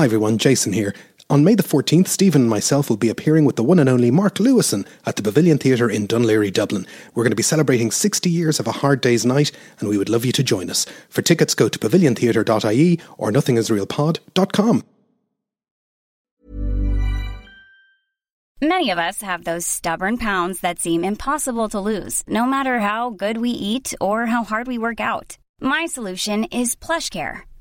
[0.00, 0.94] Hi everyone, Jason here.
[1.28, 4.10] On May the 14th, Stephen and myself will be appearing with the one and only
[4.10, 6.86] Mark Lewisohn at the Pavilion Theatre in Laoghaire, Dublin.
[7.14, 10.08] We're going to be celebrating 60 years of a hard day's night, and we would
[10.08, 10.86] love you to join us.
[11.10, 14.84] For tickets, go to paviliontheatre.ie or nothingisrealpod.com.
[18.62, 23.10] Many of us have those stubborn pounds that seem impossible to lose, no matter how
[23.10, 25.36] good we eat or how hard we work out.
[25.60, 27.42] My solution is PlushCare.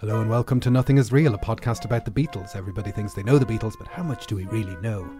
[0.00, 2.54] Hello and welcome to Nothing is Real, a podcast about the Beatles.
[2.54, 5.10] Everybody thinks they know the Beatles, but how much do we really know?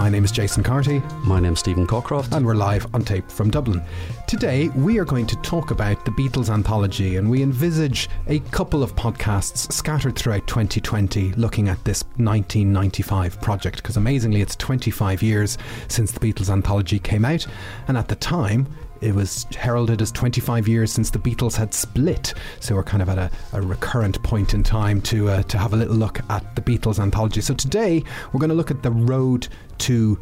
[0.00, 1.02] My name is Jason Carty.
[1.24, 2.34] My name's Stephen Cockcroft.
[2.34, 3.82] And we're live on tape from Dublin.
[4.26, 8.82] Today, we are going to talk about the Beatles anthology, and we envisage a couple
[8.82, 15.58] of podcasts scattered throughout 2020 looking at this 1995 project, because amazingly, it's 25 years
[15.88, 17.46] since the Beatles anthology came out,
[17.86, 18.68] and at the time,
[19.00, 22.34] it was heralded as 25 years since the Beatles had split.
[22.60, 25.72] So we're kind of at a, a recurrent point in time to uh, to have
[25.72, 27.40] a little look at the Beatles anthology.
[27.40, 29.48] So today we're going to look at the road
[29.78, 30.18] to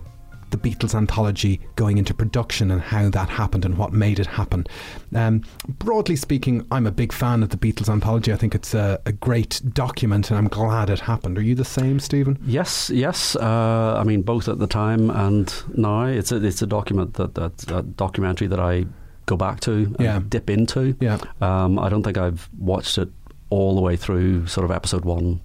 [0.51, 4.67] the Beatles anthology going into production and how that happened and what made it happen.
[5.15, 8.33] Um, broadly speaking, I'm a big fan of the Beatles anthology.
[8.33, 11.39] I think it's a, a, great document and I'm glad it happened.
[11.39, 12.39] Are you the same, Stephen?
[12.47, 13.37] Yes, yes.
[13.37, 16.07] Uh, I mean, both at the time and now.
[16.07, 18.87] It's a, it's a document that, that a documentary that I
[19.27, 20.21] go back to yeah.
[20.27, 20.97] dip into.
[21.01, 21.19] Yeah.
[21.41, 23.09] Um, I don't think I've watched it
[23.51, 25.41] all the way through sort of episode one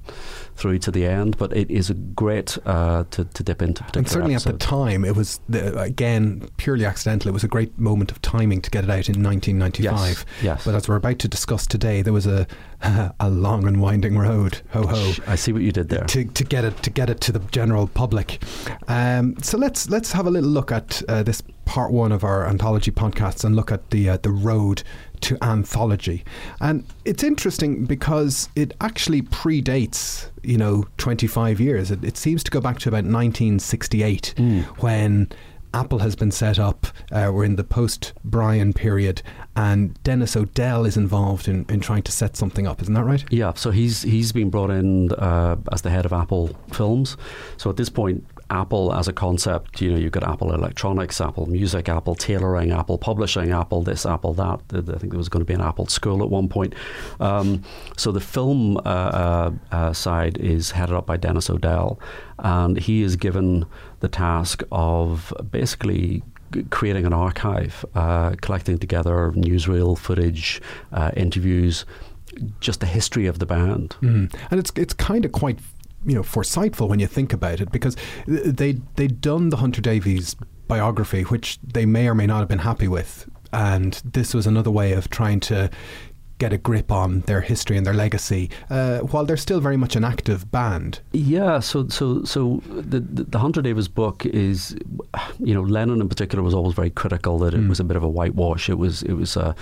[0.55, 1.37] through to the end.
[1.37, 3.83] But it is a great uh, to, to dip into.
[3.95, 4.55] And certainly episodes.
[4.55, 7.29] at the time, it was the, again purely accidental.
[7.29, 9.83] It was a great moment of timing to get it out in 1995.
[9.83, 10.65] Yes, yes.
[10.65, 12.47] But as we're about to discuss today, there was a
[13.19, 14.61] a long and winding road.
[14.71, 15.13] Ho ho!
[15.27, 16.05] I see what you did there.
[16.05, 18.43] To, to get it to get it to the general public.
[18.87, 22.45] Um, so let's let's have a little look at uh, this part one of our
[22.45, 24.83] anthology podcasts and look at the uh, the road
[25.23, 26.23] to anthology.
[26.61, 31.91] And it's interesting because it actually predates, you know, 25 years.
[31.91, 34.63] It, it seems to go back to about 1968 mm.
[34.81, 35.29] when
[35.73, 36.87] Apple has been set up.
[37.11, 39.21] Uh, we're in the post Brian period,
[39.55, 42.81] and Dennis O'Dell is involved in, in trying to set something up.
[42.81, 43.23] Isn't that right?
[43.31, 43.53] Yeah.
[43.53, 47.17] So he's he's been brought in uh, as the head of Apple Films.
[47.57, 51.45] So at this point, Apple as a concept, you know, you've got Apple Electronics, Apple
[51.45, 54.59] Music, Apple Tailoring, Apple Publishing, Apple this, Apple that.
[54.71, 56.73] I think there was going to be an Apple School at one point.
[57.19, 57.63] Um,
[57.97, 61.99] so the film uh, uh, uh, side is headed up by Dennis O'Dell,
[62.39, 63.65] and he is given
[64.01, 66.23] the task of basically
[66.69, 70.61] creating an archive, uh, collecting together newsreel footage,
[70.91, 71.85] uh, interviews,
[72.59, 73.95] just the history of the band.
[74.01, 74.33] Mm.
[74.51, 75.59] And it's it's kind of quite
[76.05, 77.95] you know foresightful when you think about it because
[78.27, 80.35] they they'd done the Hunter Davies
[80.67, 84.71] biography, which they may or may not have been happy with, and this was another
[84.71, 85.69] way of trying to
[86.39, 89.95] get a grip on their history and their legacy, uh, while they're still very much
[89.95, 90.99] an active band.
[91.11, 94.75] Yeah, so so so the, the, the Hunter Davies book is,
[95.39, 97.69] you know, Lennon in particular was always very critical that it mm.
[97.69, 98.69] was a bit of a whitewash.
[98.69, 99.55] It was it was a,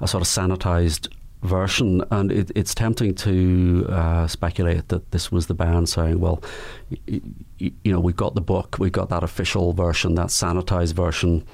[0.00, 1.08] a sort of sanitized
[1.42, 6.42] version, and it, it's tempting to uh, speculate that this was the band saying, "Well,
[6.90, 7.20] y-
[7.60, 11.44] y- you know, we've got the book, we've got that official version, that sanitized version."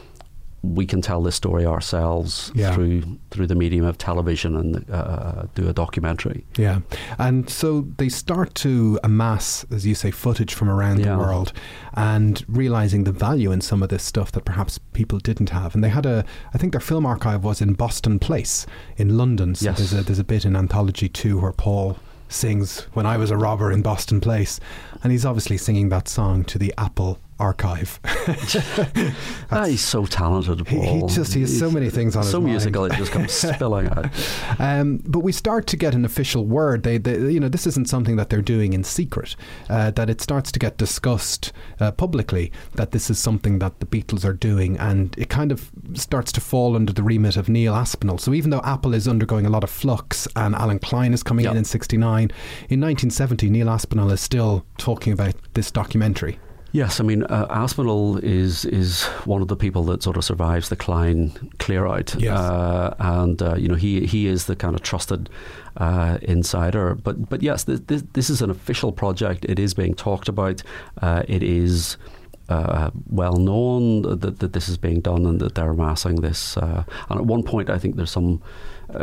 [0.73, 2.75] We can tell this story ourselves yeah.
[2.75, 6.45] through through the medium of television and uh, do a documentary.
[6.57, 6.81] Yeah,
[7.19, 11.13] and so they start to amass, as you say, footage from around yeah.
[11.13, 11.53] the world,
[11.95, 15.75] and realizing the value in some of this stuff that perhaps people didn't have.
[15.75, 19.55] And they had a, I think their film archive was in Boston Place in London.
[19.55, 19.79] So yes.
[19.79, 23.37] there's a there's a bit in Anthology Two where Paul sings "When I Was a
[23.37, 24.61] Robber in Boston Place,"
[25.03, 28.01] and he's obviously singing that song to the Apple archive.
[29.51, 30.67] ah, he's so talented.
[30.69, 32.95] He, he, just he has so many things on so his musical mind.
[32.95, 34.07] it just comes spilling out.
[34.59, 36.83] Um, but we start to get an official word.
[36.85, 39.37] They, they, you know, this isn't something that they're doing in secret.
[39.69, 42.53] Uh, that it starts to get discussed uh, publicly.
[42.75, 46.41] That this is something that the Beatles are doing, and it kind of starts to
[46.41, 48.19] fall under the remit of Neil Aspinall.
[48.19, 51.45] So even though Apple is undergoing a lot of flux, and Allen Klein is coming
[51.45, 51.53] yep.
[51.53, 52.31] in in '69,
[52.69, 56.39] in 1970 Neil Aspinall is still talking about this documentary.
[56.75, 60.71] Yes, I mean uh, Aspinall is is one of the people that sort of survives
[60.71, 61.31] the Klein
[61.61, 62.37] clear out, yes.
[62.37, 65.31] uh, and uh, you know he he is the kind of trusted
[65.77, 66.97] uh, insider.
[66.97, 69.45] But but yes, this, this, this is an official project.
[69.45, 70.65] It is being talked about.
[71.01, 71.97] Uh, it is.
[72.47, 76.59] Uh, well known that, that this is being done and that they're amassing this.
[76.59, 78.43] and at one point, I think there's some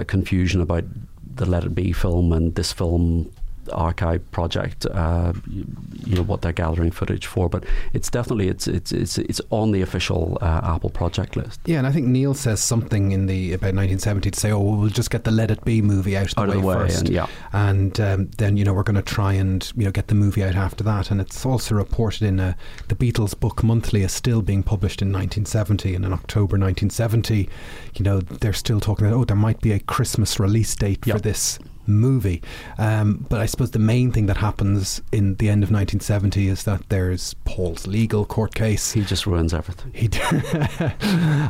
[0.06, 0.84] confusion about
[1.26, 3.32] the Let It Be film and this film
[3.72, 5.66] archive project, uh, you,
[6.06, 9.72] you, know what they're gathering footage for, but it's definitely it's it's it's it's on
[9.72, 11.60] the official uh, Apple project list.
[11.66, 14.78] Yeah, and I think Neil says something in the about 1970 to say, oh, well,
[14.78, 16.68] we'll just get the Let It Be movie out of the, out way, of the
[16.68, 19.86] way, first, and, yeah, and um, then you know we're going to try and you
[19.86, 21.12] know get the movie out after that.
[21.12, 22.54] And it's also reported in uh,
[22.88, 27.50] the Beatles Book Monthly is still being published in 1970, and in October 1970,
[27.96, 31.18] you know they're still talking about oh there might be a Christmas release date yep.
[31.18, 31.60] for this
[31.92, 32.42] movie.
[32.78, 36.64] Um, but I suppose the main thing that happens in the end of 1970 is
[36.64, 38.92] that there's Paul's legal court case.
[38.92, 39.92] He just ruins everything.
[39.94, 40.10] He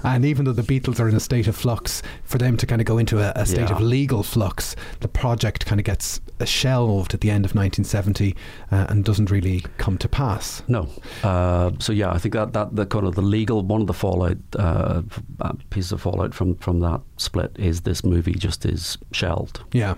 [0.03, 2.81] and even though the Beatles are in a state of flux, for them to kind
[2.81, 3.75] of go into a, a state Yeah.
[3.75, 8.35] of legal flux, the project kind of gets shelved at the end of 1970
[8.71, 10.63] uh, and doesn't really come to pass.
[10.67, 10.87] No.
[11.23, 13.93] Uh, so yeah, I think that, that the kind of the legal one of the
[13.93, 15.01] fallout uh,
[15.39, 19.61] uh, pieces of fallout from from that split is this movie just is shelved.
[19.71, 19.95] Yeah.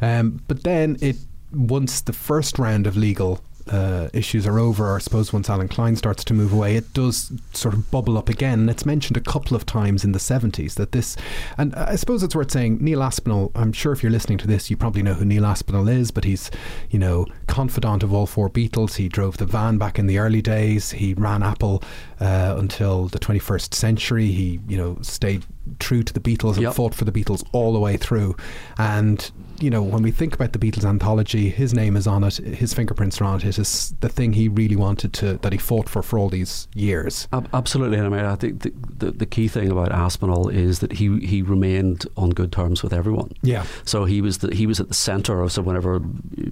[0.00, 1.16] Um, but then it
[1.52, 3.40] once the first round of legal
[3.70, 7.32] uh, issues are over, I suppose once Allen Klein starts to move away, it does
[7.52, 8.60] sort of bubble up again.
[8.60, 11.16] And it's mentioned a couple of times in the 70s that this,
[11.56, 14.70] and I suppose it's worth saying Neil Aspinall, I'm sure if you're listening to this,
[14.70, 16.50] you probably know who Neil Aspinall is, but he's,
[16.90, 18.96] you know, confidant of all four Beatles.
[18.96, 20.90] He drove the van back in the early days.
[20.90, 21.82] He ran Apple
[22.18, 24.26] uh, until the 21st century.
[24.26, 25.44] He, you know, stayed
[25.78, 26.74] true to the Beatles and Yep.
[26.74, 28.36] fought for the Beatles all the way through.
[28.78, 29.30] And
[29.60, 32.72] you know, when we think about the Beatles anthology, his name is on it, his
[32.72, 33.44] fingerprints are on it.
[33.44, 36.66] It is the thing he really wanted to that he fought for for all these
[36.74, 37.28] years.
[37.32, 40.78] Ab- absolutely, and I mean, I think the, the, the key thing about Aspinall is
[40.78, 43.32] that he he remained on good terms with everyone.
[43.42, 46.00] Yeah, So he was the, he was at the centre of so whenever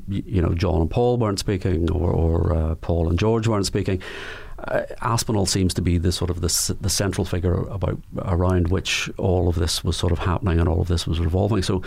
[0.09, 4.03] you know John and Paul weren't speaking or, or uh, Paul and George weren't speaking,
[4.65, 9.11] uh, Aspinall seems to be the sort of the, the central figure about around which
[9.17, 11.63] all of this was sort of happening and all of this was revolving.
[11.63, 11.83] So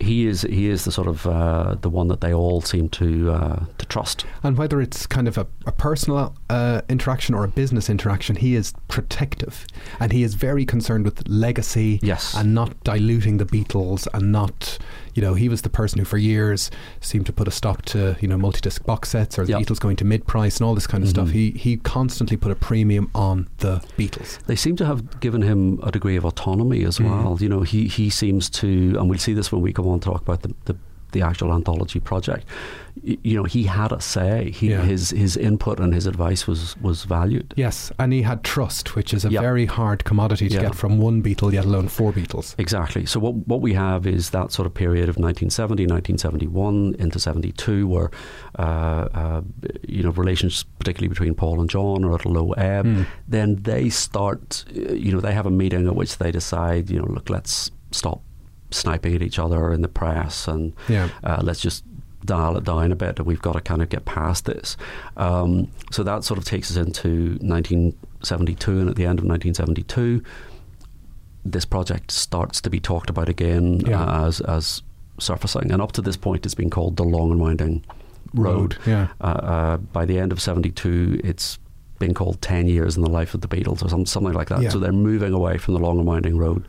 [0.00, 3.30] he is he is the sort of uh, the one that they all seem to
[3.30, 4.24] uh, to trust.
[4.42, 8.54] and whether it's kind of a, a personal uh, interaction or a business interaction, he
[8.54, 9.66] is protective,
[10.00, 12.00] and he is very concerned with legacy.
[12.02, 12.34] Yes.
[12.34, 14.78] and not diluting the Beatles, and not.
[15.14, 16.70] You know, he was the person who, for years,
[17.00, 19.60] seemed to put a stop to you know multi-disc box sets or the Yep.
[19.62, 21.28] Beatles going to mid-price and all this kind of stuff.
[21.28, 21.32] Mhm.
[21.32, 24.38] He he constantly put a premium on the Beatles.
[24.46, 27.04] They seem to have given him a degree of autonomy as Mm.
[27.10, 27.38] well.
[27.40, 30.10] You know, he, he seems to, and we'll see this when we come on to
[30.10, 30.76] talk about the, the,
[31.14, 32.44] the actual anthology project.
[33.02, 34.50] You know, he had a say.
[34.52, 34.82] He, Yeah.
[34.82, 37.52] His his input and his advice was was valued.
[37.56, 39.40] Yes, and he had trust, which is a Yeah.
[39.40, 40.62] very hard commodity to Yeah.
[40.66, 42.54] get from one Beatle, let alone four Beatles.
[42.58, 43.04] Exactly.
[43.06, 47.86] So what what we have is that sort of period of 1970, 1971 into 72,
[47.88, 48.10] where
[48.58, 48.62] uh,
[49.22, 49.40] uh,
[49.88, 52.86] you know relations, particularly between Paul and John, are at a low ebb.
[52.86, 53.06] Mm.
[53.28, 54.64] Then they start.
[54.76, 56.84] uh, You know, they have a meeting at which they decide.
[56.90, 58.20] You know, look, let's stop
[58.74, 61.08] sniping at each other in the press, and Yeah.
[61.22, 61.84] uh, let's just
[62.24, 64.76] dial it down a bit, and we've got to kind of get past this.
[65.16, 70.22] Um, so that sort of takes us into 1972, and at the end of 1972
[71.46, 74.02] this project starts to be talked about again Yeah.
[74.02, 74.82] uh, as as
[75.18, 77.84] surfacing, and up to this point, it's been called the Long and Winding
[78.32, 78.76] Road.
[78.86, 79.08] Yeah.
[79.20, 81.58] Uh, uh, by the end of '72, it's
[82.04, 84.60] been called 10 years in the life of the Beatles or some, something like that.
[84.62, 84.68] Yeah.
[84.70, 86.64] So they're moving away from the long and winding road.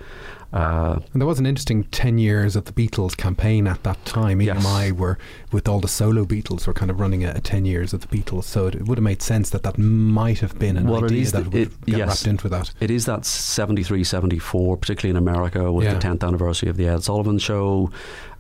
[0.54, 4.42] Uh, And there was an interesting 10 years of the Beatles campaign at that time.
[4.42, 4.64] Yes.
[4.66, 5.18] EMI were,
[5.52, 8.08] with all the solo Beatles, were kind of running a, a 10 years of the
[8.08, 8.46] Beatles.
[8.46, 11.32] So it, would have made sense that that might have been an Well, idea is
[11.34, 12.08] that the- would it- get yes.
[12.08, 12.72] wrapped into that.
[12.80, 15.96] It is that 73, 74, particularly in America with Yeah.
[15.96, 17.90] the 10th anniversary of the Ed Sullivan Show,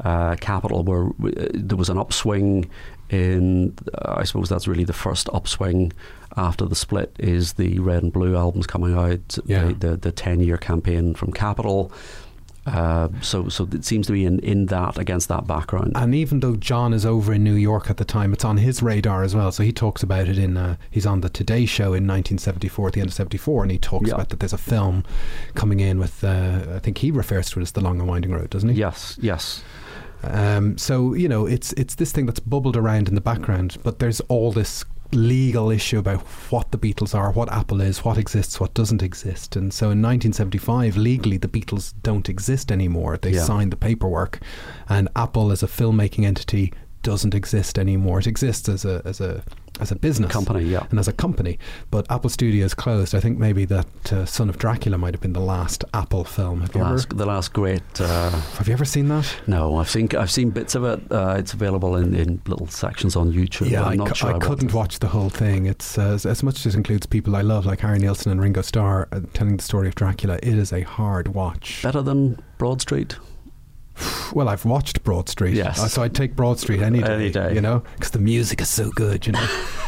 [0.04, 2.70] uh, Capitol, where uh, there was an upswing
[3.10, 5.92] in, uh, I suppose that's really the first upswing
[6.38, 9.66] after the split is the Red and Blue albums coming out, Yeah.
[9.68, 11.92] the, the, the 10 year campaign from Capitol.
[12.68, 15.92] Uh, so, so it seems to be in, in that against that background.
[15.94, 18.82] And even though John is over in New York at the time, it's on his
[18.82, 19.52] radar as well.
[19.52, 22.94] So he talks about it in, uh, he's on the Today Show in 1974, at
[22.96, 24.16] the end of 74, and he talks Yeah.
[24.16, 25.04] about that there's a film
[25.54, 28.32] coming in with, uh, I think he refers to it as The Long and Winding
[28.32, 28.76] Road, doesn't he?
[28.80, 29.64] Yes, yes.
[30.24, 34.00] Um, so you know, it's it's this thing that's bubbled around in the background, but
[34.00, 36.22] there's all this legal issue about
[36.52, 39.56] what the Beatles are, what Apple is, what exists, what doesn't exist.
[39.56, 43.18] And so in 1975, legally, the Beatles don't exist anymore.
[43.22, 43.44] They Yeah.
[43.44, 44.40] signed the paperwork,
[44.90, 48.20] and Apple as a filmmaking entity doesn't exist anymore.
[48.20, 49.44] It exists as a as a
[49.80, 51.60] as a business company, yeah, and as a company.
[51.92, 53.14] But Apple Studios closed.
[53.16, 56.62] I think maybe that uh, Son of Dracula might have been the last Apple film.
[56.62, 57.84] Have the, last, ever, the last great.
[58.00, 59.36] Uh, have you ever seen that?
[59.48, 61.12] No, I've seen I've seen bits of it.
[61.12, 63.70] Uh, it's available in, in little sections on YouTube.
[63.70, 65.66] Yeah, I'm not sure I couldn't watch the whole thing.
[65.66, 68.42] It's uh, as, as much as it includes people I love, like Harry Nilsson and
[68.42, 70.36] Ringo Starr, uh, telling the story of Dracula.
[70.42, 71.84] It is a hard watch.
[71.84, 73.18] Better than Broad Street.
[74.34, 75.54] Well, I've watched Broad Street.
[75.54, 75.80] Yes.
[75.80, 77.14] Uh, so I'd take Broad Street any day.
[77.14, 77.54] Any day.
[77.54, 79.48] You know, because the music is so good, you know.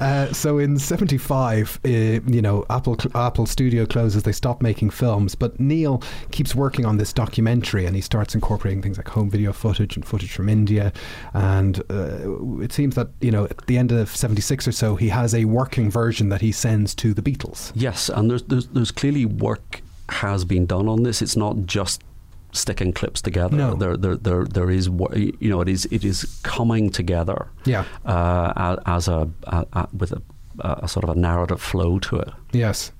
[0.00, 5.34] uh, so in 75, uh, you know, Apple, Apple Studio closes, they stop making films,
[5.34, 9.52] but Neil keeps working on this documentary and he starts incorporating things like home video
[9.52, 10.92] footage and footage from India.
[11.34, 15.08] And uh, it seems that, you know, at the end of 76 or so, he
[15.10, 17.72] has a working version that he sends to the Beatles.
[17.74, 21.22] Yes, and there's, there's, there's clearly work has been done on this.
[21.22, 22.02] It's not just
[22.52, 23.56] sticking clips together.
[23.56, 23.74] No.
[23.74, 27.48] There, there, there, there is, you know, it is, it is coming together.
[27.64, 27.84] Yeah.
[28.04, 30.22] Uh, as a, a, a with a,
[30.60, 32.30] a, sort of a narrative flow to it.
[32.52, 32.92] Yes.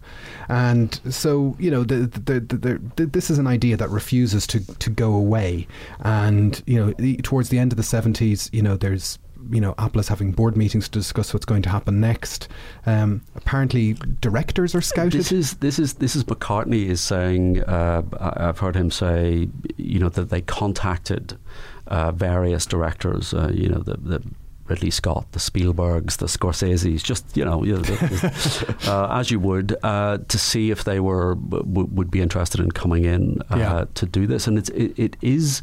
[0.48, 4.60] And so, you know, the, the, the, the, this is an idea that refuses to,
[4.78, 5.66] to go away.
[6.00, 9.18] And, you know, towards the end of the 70s, you know, there's
[9.50, 12.48] you know, Apple is having board meetings to discuss what's going to happen next.
[12.86, 15.12] Um, apparently, directors are scouted.
[15.12, 17.62] This is this is this is McCartney is saying.
[17.64, 21.38] Uh, I've heard him say, you know, that they contacted
[21.86, 23.34] uh, various directors.
[23.34, 24.22] Uh, you know, the, the
[24.68, 29.30] Ridley Scott, the Spielbergs, the Scorseses, just you know, you know the, the, uh, as
[29.30, 33.40] you would, uh, to see if they were w- would be interested in coming in
[33.50, 33.84] uh, yeah.
[33.94, 34.46] to do this.
[34.46, 35.62] And it's it, it is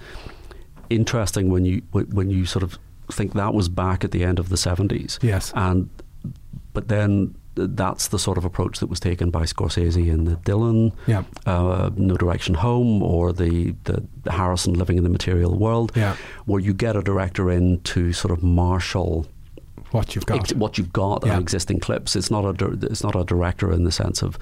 [0.89, 2.77] interesting when you when you sort of
[3.11, 5.21] think that was back at the end of the 70s.
[5.21, 5.51] Yes.
[5.55, 5.89] And
[6.73, 10.93] but then that's the sort of approach that was taken by Scorsese in the Dylan,
[11.07, 11.23] yeah.
[11.45, 16.15] uh, No Direction Home, or the, the Harrison Living in the Material World, yeah.
[16.45, 19.27] where you get a director in to sort of marshal
[19.91, 20.53] what you've got.
[20.53, 21.35] what you've got yeah.
[21.35, 22.15] on existing clips.
[22.15, 24.37] It's not a it's not a director in the sense of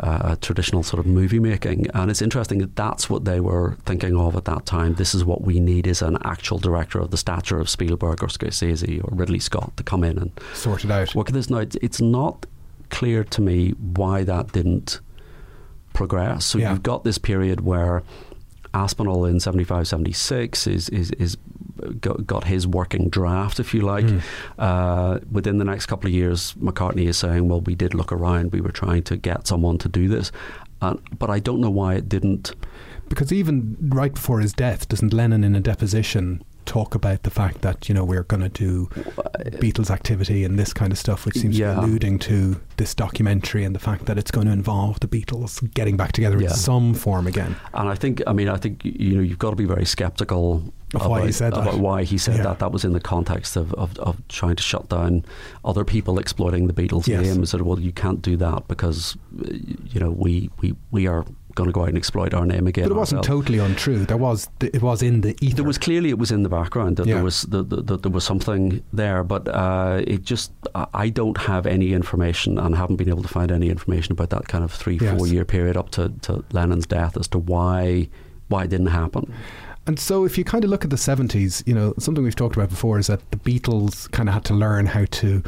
[0.00, 1.88] uh, traditional sort of movie making.
[1.94, 4.94] And it's interesting that that's what they were thinking of at that time.
[4.94, 8.28] This is what we need is an actual director of the stature of Spielberg or
[8.28, 11.14] Scorsese or Ridley Scott to come in and sort it out.
[11.14, 11.58] Work at this now.
[11.58, 12.46] It's, it's not
[12.90, 15.00] clear to me why that didn't
[15.92, 16.44] progress.
[16.44, 16.70] So yeah.
[16.70, 18.02] you've got this period where
[18.76, 21.36] Aspinall in 75, 76 is, is, is
[22.00, 24.04] got, got his working draft, if you like.
[24.04, 24.22] Mm.
[24.58, 28.52] Uh, within the next couple of years, McCartney is saying, well, we did look around,
[28.52, 30.30] we were trying to get someone to do this.
[30.82, 32.54] Uh, but I don't know why it didn't.
[33.08, 37.62] Because even right before his death, doesn't Lennon in a deposition talk about the fact
[37.62, 38.86] that you know we're going to do
[39.60, 41.74] Beatles activity and this kind of stuff, which seems yeah.
[41.74, 45.08] to be alluding to this documentary and the fact that it's going to involve the
[45.08, 46.48] Beatles getting back together yeah.
[46.48, 47.56] in some form again.
[47.72, 50.62] And I think, I mean, I think you know you've got to be very sceptical
[50.94, 51.74] of about, why he said that.
[51.74, 52.42] why he said yeah.
[52.44, 52.58] that.
[52.60, 55.24] That was in the context of, of, of, trying to shut down
[55.64, 57.22] other people exploiting the Beatles yes.
[57.22, 57.44] name.
[57.44, 61.24] Said, well, you can't do that because you know we we we are
[61.56, 62.84] going to go out and exploit our name again.
[62.84, 63.46] But it wasn't ourselves.
[63.46, 64.06] totally untrue.
[64.06, 65.56] There was it was in the ether.
[65.56, 67.14] There was clearly it was in the background that yeah.
[67.14, 70.52] there was that the, the, there was something there, but uh, it just
[70.94, 74.46] I don't have any information and haven't been able to find any information about that
[74.46, 75.16] kind of three yes.
[75.18, 78.08] four year period up to, to Lennon's death as to why
[78.48, 79.32] why it didn't happen.
[79.86, 82.56] And so, if you kind of look at the 70s, you know, something we've talked
[82.56, 85.44] about before is that the Beatles kind of had to learn how to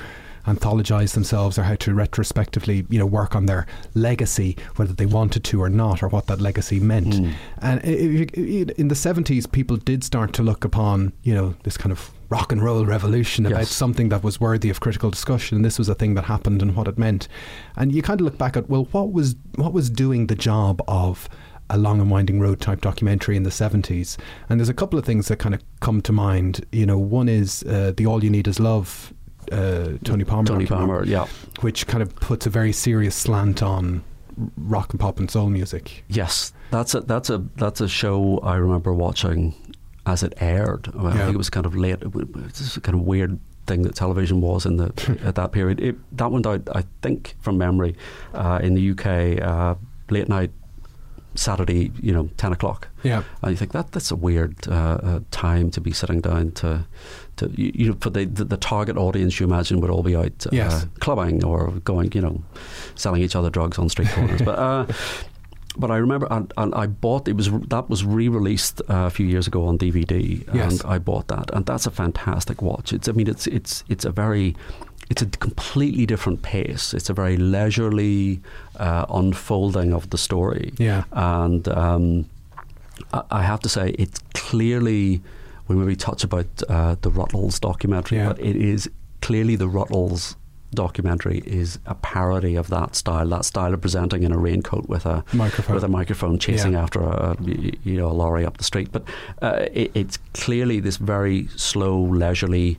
[0.48, 5.44] anthologize themselves or how to retrospectively, you know, work on their legacy, whether they wanted
[5.44, 7.14] to or not, or what that legacy meant.
[7.14, 7.32] Mm.
[7.60, 12.10] And in the 70s, people did start to look upon, you know, this kind of
[12.30, 13.70] rock and roll revolution about yes.
[13.70, 16.76] something that was worthy of critical discussion and this was a thing that happened and
[16.76, 17.26] what it meant
[17.76, 20.82] and you kind of look back at well what was what was doing the job
[20.86, 21.26] of
[21.70, 25.06] a long and winding road type documentary in the 70s and there's a couple of
[25.06, 28.30] things that kind of come to mind you know one is uh, the all you
[28.30, 29.14] need is love
[29.52, 31.26] uh, Tony Palmer Tony Palmer yeah
[31.60, 34.02] which kind of puts a very serious slant on
[34.56, 38.56] rock and pop and soul music yes that's a that's a that's a show I
[38.56, 39.54] remember watching
[40.08, 40.88] as it aired.
[40.98, 41.12] I yeah.
[41.18, 41.98] think it was kind of late.
[42.02, 45.80] It's a kind of weird thing that television was in the at that period.
[45.80, 47.94] It, that went out, I think, from memory,
[48.34, 49.74] uh, in the UK, uh,
[50.10, 50.50] late night.
[51.34, 52.88] Saturday, you know, ten o'clock.
[53.04, 56.50] Yeah, and you think that that's a weird uh, uh, time to be sitting down
[56.52, 56.86] to,
[57.38, 60.16] to you, you know, for the, the, the target audience you imagine would all be
[60.16, 60.86] out yes.
[61.00, 62.42] clubbing or going, you know,
[62.94, 64.42] selling each other drugs on street corners.
[64.42, 64.86] but uh,
[65.78, 69.26] but I remember, and, and, I bought it was that was re-released uh, a few
[69.26, 70.72] years ago on DVD, yes.
[70.72, 72.92] and I bought that, and that's a fantastic watch.
[72.92, 74.56] It's, I mean, it's it's it's a very
[75.10, 76.92] it's a completely different pace.
[76.92, 78.40] It's a very leisurely
[78.76, 80.72] uh, unfolding of the story.
[80.78, 82.28] Yeah, and um,
[83.12, 85.22] I, I, have to say, it's clearly
[85.68, 88.28] we maybe touch about uh, the Rutles documentary, yeah.
[88.28, 90.34] but it is clearly the Rutles
[90.74, 95.06] documentary is a parody of that style, that style of presenting in a raincoat with
[95.06, 96.82] a microphone, with a microphone chasing Yeah.
[96.82, 98.90] after a you know a lorry up the street.
[98.92, 99.04] But
[99.40, 102.78] uh, it, it's clearly this very slow, leisurely,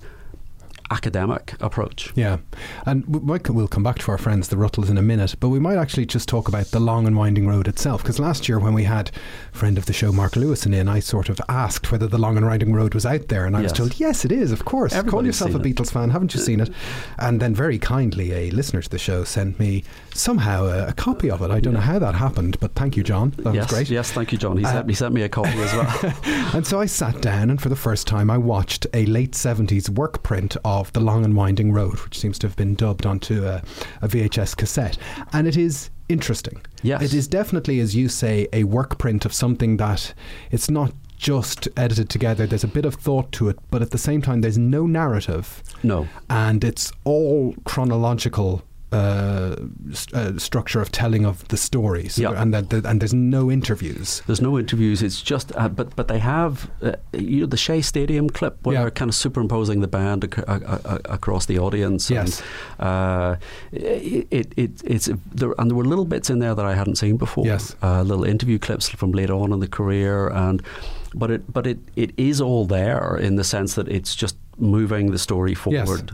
[0.92, 2.12] academic approach.
[2.16, 2.38] Yeah,
[2.86, 5.78] and we'll come back to our friends the Rutles in a minute, but we might
[5.78, 8.02] actually just talk about the long and winding road itself.
[8.02, 9.12] Because last year, when we had
[9.52, 12.46] friend of the show Mark Lewisohn in, I sort of asked whether the long and
[12.46, 15.00] winding road was out there, and I was told, yes, it is, of course.
[15.04, 15.76] Call yourself a seen it.
[15.76, 16.70] Beatles fan, haven't you seen it?
[17.18, 21.30] And then very kindly, a listener to the show sent me somehow a, a copy
[21.30, 21.52] of it.
[21.52, 23.32] I don't know how that happened, but thank you, John.
[23.38, 23.90] That yes, was great.
[23.90, 24.58] yes, thank you, John.
[24.58, 26.14] He, Uh, sent, he sent me a copy as well.
[26.54, 29.90] And so I sat down, and for the first time, I watched a late 70s
[29.90, 33.46] work print of The Long and Winding Road, which seems to have been dubbed onto
[33.46, 33.62] a,
[34.02, 34.98] a VHS cassette.
[35.34, 36.62] And it is interesting.
[36.82, 37.02] Yes.
[37.02, 40.14] It is definitely, as you say, a work print of something that
[40.52, 42.48] it's not just edited together.
[42.48, 45.62] There's a bit of thought to it, but at the same time, there's no narrative,
[45.84, 48.64] no, and it's all chronological.
[48.92, 49.56] Uh,
[49.94, 52.32] st- uh, structure of telling of the stories, Yeah.
[52.42, 54.24] and that that- and there's no interviews.
[54.26, 55.04] There's no interviews.
[55.04, 58.74] It's just, uh, but but they have, uh, you know, the Shea Stadium clip where
[58.76, 58.82] Yeah.
[58.82, 60.44] they're kind of superimposing the band ac-
[61.06, 62.10] across the audience.
[62.10, 62.42] Yes.
[62.80, 63.36] And, uh,
[63.72, 66.96] it, it, it it's there, and there were little bits in there that I hadn't
[66.98, 67.46] seen before.
[67.46, 67.76] Yes.
[67.84, 70.64] uh, little interview clips from later on in the career, and
[71.14, 75.12] but it but it, it is all there in the sense that it's just moving
[75.12, 76.12] the story forward.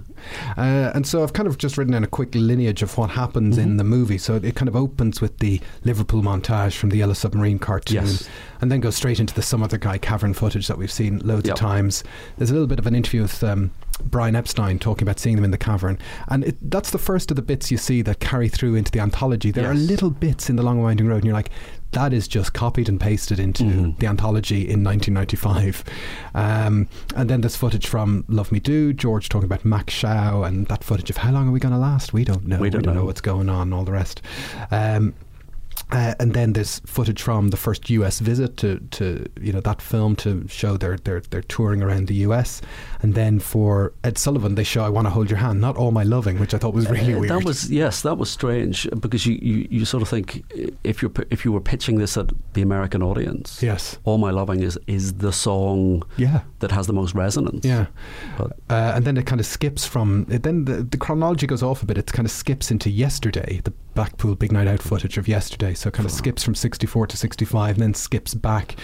[0.58, 3.58] Uh, and so I've kind of just written in a quick lineage of what happens
[3.58, 3.68] Mm-hmm.
[3.70, 4.18] in the movie.
[4.18, 8.28] So it kind of opens with the Liverpool montage from the Yellow Submarine cartoon, Yes.
[8.62, 11.48] and then goes straight into the Some Other Guy cavern footage that we've seen loads
[11.48, 11.56] Yep.
[11.56, 12.04] of times.
[12.38, 13.72] There's a little bit of an interview with um,
[14.04, 17.36] Brian Epstein talking about seeing them in the cavern, and it, that's the first of
[17.36, 19.52] the bits you see that carry through into the anthology.
[19.52, 21.50] There are little bits in the Long Winding Road, and you're like.
[21.92, 23.98] That is just copied and pasted into Mhm.
[24.00, 25.82] the anthology in 1995.
[26.34, 30.68] Um, and then there's footage from Love Me Do, George talking about Mach Schau, and
[30.68, 32.14] that footage of how long are we going to last?
[32.14, 32.60] We don't know.
[32.60, 33.06] We don't know.
[33.06, 34.22] what's going on, all the rest.
[34.72, 35.14] Um,
[35.92, 39.82] uh, and then there's footage from the first US visit to, to you know that
[39.82, 42.62] film to show their, their their touring around the US,
[43.02, 45.92] and then for Ed Sullivan they show I Want to Hold Your Hand, not All
[45.92, 47.32] My Loving, which I thought was really Uh, weird.
[47.32, 50.44] That was yes, that was strange because you, you, you sort of think
[50.84, 54.62] if you if you were pitching this at the American audience, yes, "All My Loving"
[54.64, 57.64] is is the song yeah, that has the most resonance.
[57.66, 57.86] yeah.
[58.40, 58.50] Uh,
[58.96, 61.98] and then it kind of skips from then the, the chronology goes off a bit.
[61.98, 65.74] It kind of skips into yesterday, the Blackpool Big Night Out footage of yesterday.
[65.74, 68.76] So it kind of skips from 64 to 65 and then skips back.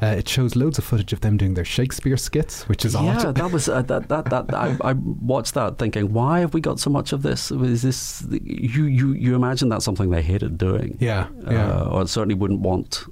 [0.00, 3.18] Uh, it shows loads of footage of them doing their Shakespeare skits, which is yeah,
[3.18, 3.34] odd.
[3.34, 6.80] that was uh, that that that I, I watched that thinking, why have we got
[6.80, 7.50] so much of this?
[7.50, 10.96] Is this you you you imagine that's something they hated doing?
[11.00, 11.80] yeah, yeah.
[11.80, 13.04] uh, or certainly wouldn't want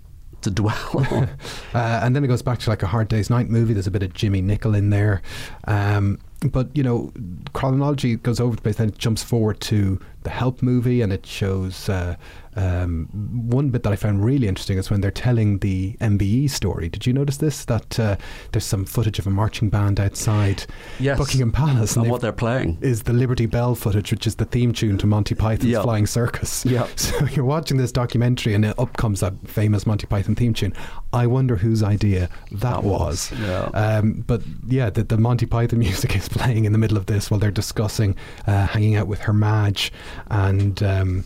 [0.43, 1.29] to dwell on.
[1.75, 3.73] Uh, and then it goes back to like a Hard Day's Night movie.
[3.75, 5.21] There's a bit of Jimmy Nicol in there.
[5.65, 6.19] Um,
[6.51, 7.13] but, you know,
[7.53, 11.27] chronology goes over the place, then it jumps forward to the Help movie and it
[11.27, 11.89] shows.
[11.89, 12.17] Uh,
[12.57, 13.07] um,
[13.49, 16.89] one bit that I found really interesting is when they're telling the MBE story.
[16.89, 17.65] Did you notice this?
[17.67, 18.17] That uh,
[18.51, 20.65] there's some footage of a marching band outside
[20.99, 21.95] yes, Buckingham Palace.
[21.95, 22.79] and they've- what they're playing.
[22.81, 25.83] is the Liberty Bell footage, which is the theme tune to Monty Python's Yeah.
[25.83, 26.65] Flying Circus.
[26.65, 26.89] Yeah.
[26.97, 30.73] So you're watching this documentary, and it up comes that famous Monty Python theme tune.
[31.13, 33.31] I wonder whose idea that, That was.
[33.31, 33.65] was, yeah.
[33.73, 37.31] Um, but yeah, the, the Monty Python music is playing in the middle of this
[37.31, 38.17] while they're discussing
[38.49, 39.93] uh, hanging out with Her Madge
[40.31, 40.83] and.
[40.83, 41.25] Um,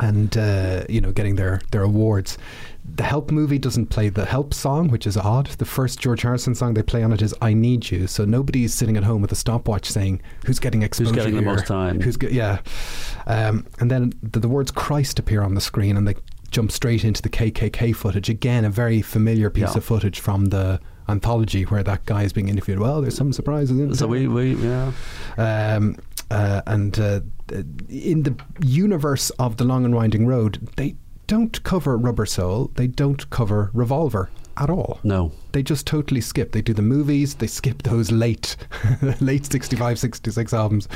[0.00, 2.38] and uh, you know, getting their, their awards.
[2.94, 5.48] The Help movie doesn't play the Help song, which is odd.
[5.48, 8.72] The first George Harrison song they play on it is "I Need You," so nobody's
[8.72, 12.00] sitting at home with a stopwatch saying who's getting exposure who's getting the most time?
[12.00, 12.60] Who's ge- yeah?
[13.26, 16.14] Um, and then the, the words Christ appear on the screen, and they
[16.50, 18.30] jump straight into the KKK footage.
[18.30, 19.76] Again, a very familiar piece Yeah.
[19.78, 22.78] of footage from the anthology where that guy is being interviewed.
[22.78, 24.10] Well, there's some surprises in So there.
[24.10, 24.92] we, we yeah.
[25.36, 25.96] Um,
[26.32, 27.20] uh, and uh,
[27.88, 32.70] in the universe of the Long and Winding Road, they don't cover Rubber Soul.
[32.74, 34.98] They don't cover Revolver at all.
[35.04, 35.32] No.
[35.52, 36.52] They just totally skip.
[36.52, 37.34] They do the movies.
[37.34, 38.56] They skip those late,
[39.20, 40.88] late 65, 66 albums.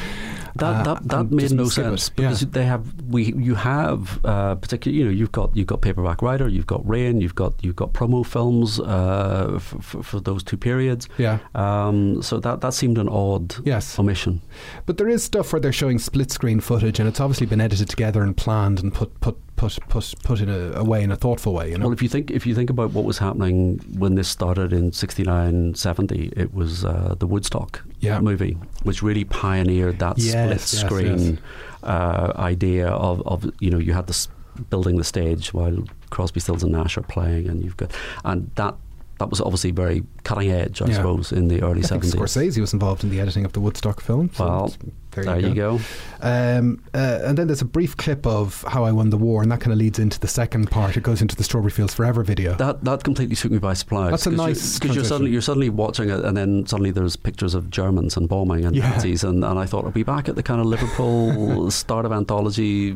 [0.56, 1.88] That Uh, that, that made no skip it.
[1.88, 2.48] sense because Yeah.
[2.52, 6.48] they have we you have uh, particularly you know you've got you've got paperback writer
[6.48, 10.56] you've got rain you've got you've got promo films uh, f- f- for those two
[10.56, 11.38] periods Yeah.
[11.54, 13.98] um, so that that seemed an odd Yes.
[13.98, 14.40] omission
[14.86, 17.88] But there is stuff where they're showing split screen footage, and it's obviously been edited
[17.90, 21.16] together and planned and put put put put put in a, a way in a
[21.16, 21.70] thoughtful way.
[21.70, 21.86] You know.
[21.86, 24.92] well if you think if you think about what was happening when this started in
[24.92, 28.20] 69 70 it was uh, the Woodstock Yeah.
[28.20, 31.38] movie which really pioneered that Yes, split yes, screen yes.
[31.82, 34.28] Uh, idea of, of you know you had this
[34.70, 37.92] building the stage while Crosby, Stills and Nash are playing and you've got
[38.24, 38.74] and that
[39.18, 40.96] that was obviously very cutting edge, I Yeah.
[40.96, 42.14] suppose, in the early 70s.
[42.14, 44.30] Scorsese was involved in the editing of the Woodstock film.
[44.34, 45.80] so Well, it's- there you go.
[46.20, 49.50] Um, uh, and then there's a brief clip of how I won the war, and
[49.50, 50.94] that kind of leads into the second part.
[50.98, 52.54] It goes into the Strawberry Fields Forever video.
[52.56, 54.10] That that completely took me by surprise.
[54.10, 55.04] That's a nice because you're transition.
[55.08, 58.76] suddenly you're suddenly watching it, and then suddenly there's pictures of Germans and bombing and
[58.76, 58.90] Yeah.
[58.90, 62.12] Nazis, and, and I thought I'd be back at the kind of Liverpool start of
[62.12, 62.94] anthology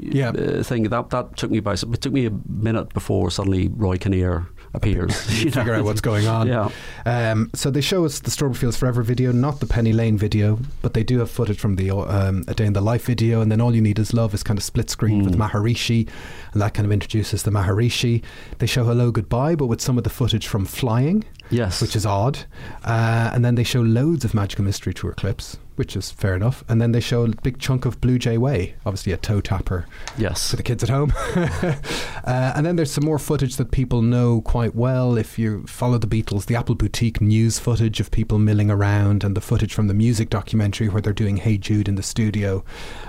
[0.00, 0.30] Yeah.
[0.30, 0.84] uh, thing.
[0.84, 1.74] That that took me by.
[1.74, 4.46] It took me a minute before suddenly Roy Kinnear
[4.76, 5.42] appears.
[5.44, 6.46] you figure out what's going on.
[6.46, 6.68] Yeah.
[7.04, 10.58] Um, so they show us the Strawberry Fields Forever video, not the Penny Lane video,
[10.82, 13.50] but they do have footage from the um, A Day in the Life video, and
[13.50, 15.48] then All You Need Is Love is kind of split screen with Mm.
[15.50, 16.08] Maharishi,
[16.52, 18.22] and that kind of introduces the Maharishi.
[18.58, 21.80] They show Hello Goodbye, but with some of the footage from Flying, Yes.
[21.80, 22.38] which is odd.
[22.84, 26.64] Uh, and then they show loads of Magical Mystery Tour clips, which is fair enough.
[26.68, 29.86] And then they show a big chunk of Blue Jay Way, obviously a toe tapper
[30.18, 30.50] yes.
[30.50, 31.12] for the kids at home.
[31.36, 35.16] uh, and then there's some more footage that people know quite well.
[35.16, 39.36] If you follow the Beatles, the Apple Boutique news footage of people milling around, and
[39.36, 42.64] the footage from the music documentary where they're doing Hey Jude in the studio.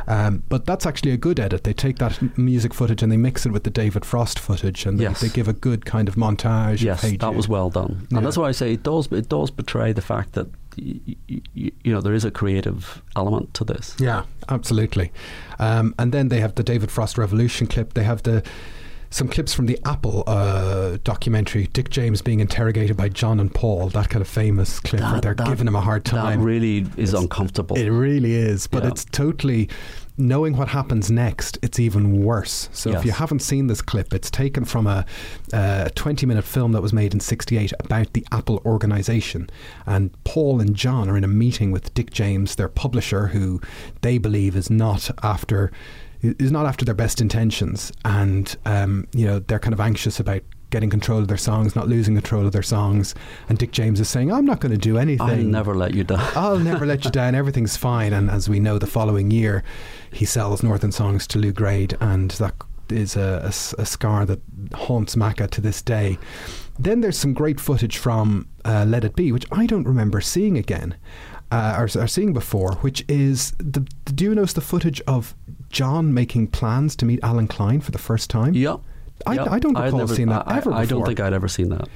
[0.08, 1.64] Um, but that's actually a good edit.
[1.64, 5.00] They take that music footage and they mix it with the David Frost footage, and
[5.00, 5.22] they- Yes.
[5.22, 6.82] they, give a good kind of montage.
[6.82, 8.18] Yes, of hey that was well done, Yeah.
[8.18, 9.12] and that's why I say it does.
[9.12, 13.02] It does betray the fact that y- y- y- you know there is a creative
[13.16, 13.96] element to this.
[14.00, 15.12] Yeah, absolutely.
[15.60, 17.94] Um, and then they have the David Frost Revolution clip.
[17.94, 18.44] They have the
[19.10, 23.88] some clips from the Apple uh, documentary, Dick James being interrogated by John and Paul.
[23.90, 26.40] That kind of famous clip where they're that- giving him a hard time.
[26.40, 27.78] That really is uncomfortable.
[27.78, 28.90] it really is, but Yeah.
[28.90, 29.70] it's totally.
[30.18, 32.70] Knowing what happens next, it's even worse.
[32.72, 35.06] So if you haven't seen this clip, it's taken from a,
[35.54, 39.50] a 20 minute film that was made in 68 about the Apple organization.
[39.86, 43.62] And Paul and John are in a meeting with Dick James, their publisher, who
[44.02, 45.72] they believe is not after
[46.22, 47.92] is not after their best intentions.
[48.04, 51.88] And, um, you know, they're kind of anxious about getting control of their songs, not
[51.88, 53.16] losing control of their songs.
[53.48, 55.28] And Dick James is saying, I'm not going to do anything.
[55.28, 56.20] I'll never let you down.
[56.36, 57.36] I'll never let you down.
[57.36, 58.14] Everything's fine.
[58.14, 59.64] And as we know, the following year,
[60.12, 62.54] he sells Northern Songs to Lew Grade, and that
[62.90, 64.42] is a scar that
[64.74, 66.18] haunts Macca to this day.
[66.80, 70.58] Then there's some great footage from uh, Let It Be, which I don't remember seeing
[70.58, 70.96] again.
[71.50, 75.34] Uh, or, or seeing before, which is the, do you notice the footage of
[75.70, 78.54] John making plans to meet Allen Klein for the first time?
[78.54, 78.78] Yeah.
[79.26, 79.46] I, yeah.
[79.50, 81.70] I don't I'd recall never- seeing that I, ever I don't think I'd ever seen
[81.70, 81.88] that.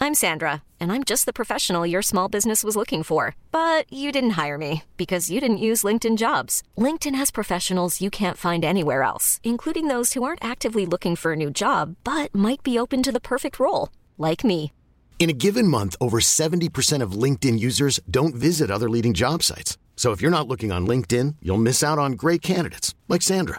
[0.00, 3.34] I'm Sandra, and I'm just the professional your small business was looking for.
[3.50, 6.62] But you didn't hire me because you didn't use LinkedIn jobs.
[6.78, 11.32] LinkedIn has professionals you can't find anywhere else, including those who aren't actively looking for
[11.32, 14.72] a new job but might be open to the perfect role, like me.
[15.18, 19.76] In a given month, over 70% of LinkedIn users don't visit other leading job sites.
[19.96, 23.58] So if you're not looking on LinkedIn, you'll miss out on great candidates like Sandra.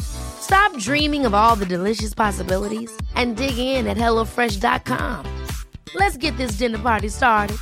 [0.00, 5.26] Stop dreaming of all the delicious possibilities and dig in at HelloFresh.com.
[5.94, 7.56] Let's get this dinner party started.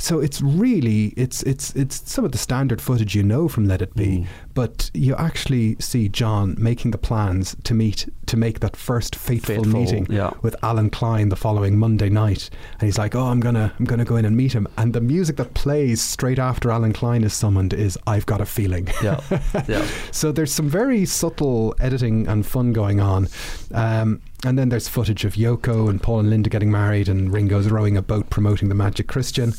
[0.00, 3.80] So it's really it's it's it's some of the standard footage you know from Let
[3.80, 4.26] It Be, mm.
[4.54, 9.56] but you actually see John making the plans to meet to make that first fateful,
[9.56, 10.30] Fateful, meeting yeah.
[10.40, 14.04] with Allen Klein the following Monday night, and he's like, "Oh, I'm gonna I'm gonna
[14.04, 17.34] go in and meet him," and the music that plays straight after Allen Klein is
[17.34, 19.20] summoned is "I've Got a Feeling." Yeah.
[19.68, 19.86] Yeah.
[20.12, 23.28] So there's some very subtle editing and fun going on.
[23.72, 27.68] Um, and then there's footage of Yoko and Paul and Linda getting married, and Ringo's
[27.68, 29.54] rowing a boat promoting the Magic Christian.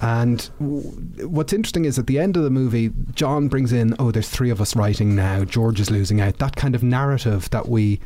[0.00, 4.10] And w- what's interesting is at the end of the movie, John brings in, oh,
[4.10, 6.38] there's three of us writing now, George is losing out.
[6.38, 8.00] That kind of narrative that we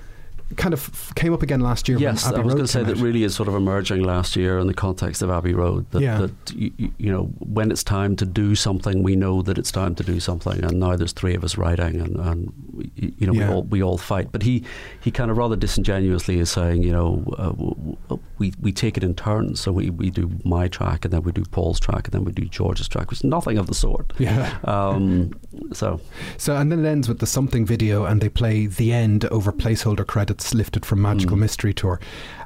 [0.56, 1.98] kind of came up again last year.
[1.98, 4.66] Yes, I was going to say that really is sort of emerging last year in
[4.66, 5.90] the context of Abbey Road.
[5.90, 6.18] That, Yeah.
[6.18, 9.94] that you, you know, when it's time to do something, we know that it's time
[9.96, 13.32] to do something, and now there's three of us writing, and, and we- you know,
[13.32, 13.48] Yeah.
[13.48, 14.28] we all we all fight.
[14.32, 14.64] But he
[15.00, 17.96] he kind of rather disingenuously is saying, you know, uh, w-
[18.38, 19.60] we we take it in turns.
[19.60, 22.32] So we, we do my track, and then we do Paul's track, and then we
[22.32, 24.12] do George's track, which is nothing of the sort.
[24.18, 24.56] Yeah.
[24.64, 25.32] Um,
[25.72, 26.00] so
[26.36, 29.50] So and then it ends with the something video, and they play the end over
[29.52, 31.04] placeholder credits lifted from.
[31.04, 31.40] Magical mm.
[31.40, 32.00] Mystery Tour.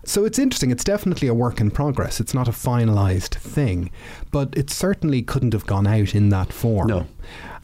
[0.05, 0.71] So it's interesting.
[0.71, 2.21] It's definitely a work in progress.
[2.21, 3.91] It's not a finalized thing,
[4.31, 6.89] but it certainly couldn't have gone out in that form.
[6.89, 7.07] No.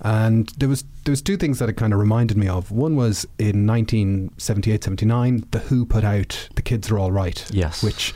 [0.00, 2.70] And there was there was two things that it kind of reminded me of.
[2.70, 7.82] One was in 1978, 79, The Who put out "The Kids Are All Right," Yes.
[7.82, 8.14] which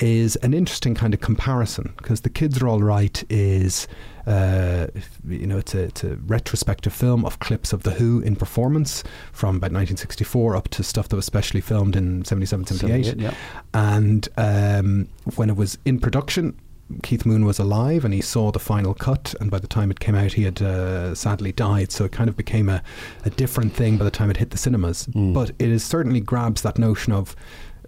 [0.00, 3.86] is an interesting kind of comparison because "The Kids Are All Right" is
[4.26, 4.86] uh,
[5.26, 9.02] you know, it's a, it's a retrospective film of clips of The Who in performance
[9.32, 13.04] from about 1964 up to stuff that was specially filmed in 77, 78.
[13.06, 13.34] 78, yeah.
[13.74, 16.56] And um, when it was in production,
[17.02, 19.34] Keith Moon was alive and he saw the final cut.
[19.40, 21.92] And by the time it came out, he had uh, sadly died.
[21.92, 22.82] So it kind of became a,
[23.24, 25.06] a different thing by the time it hit the cinemas.
[25.08, 25.34] Mm.
[25.34, 27.34] But it is certainly grabs that notion of.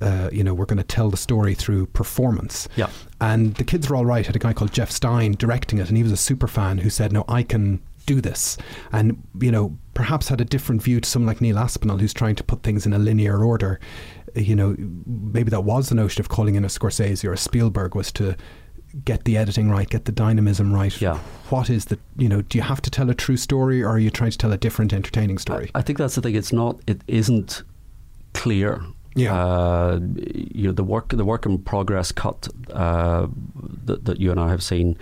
[0.00, 2.68] Uh, you know, we're going to tell the story through performance.
[2.76, 2.90] Yeah.
[3.20, 4.24] And the kids are all right.
[4.24, 6.78] I Had a guy called Jeff Stein directing it, and he was a super fan
[6.78, 8.56] who said, "No, I can do this."
[8.92, 12.34] And you know, perhaps had a different view to someone like Neil Aspinall, who's trying
[12.36, 13.78] to put things in a linear order.
[14.34, 14.74] You know,
[15.06, 18.34] maybe that was the notion of calling in a Scorsese or a Spielberg was to
[19.04, 21.00] get the editing right, get the dynamism right.
[21.00, 21.18] Yeah.
[21.48, 22.42] What is the you know?
[22.42, 24.58] Do you have to tell a true story, or are you trying to tell a
[24.58, 25.70] different, entertaining story?
[25.74, 26.34] I, I think that's the thing.
[26.34, 26.80] It's not.
[26.86, 27.62] It isn't
[28.34, 28.82] clear.
[29.14, 29.34] Yeah.
[29.36, 33.26] Uh, you know the work the work in progress cut uh,
[33.84, 34.96] that, that you and I have seen.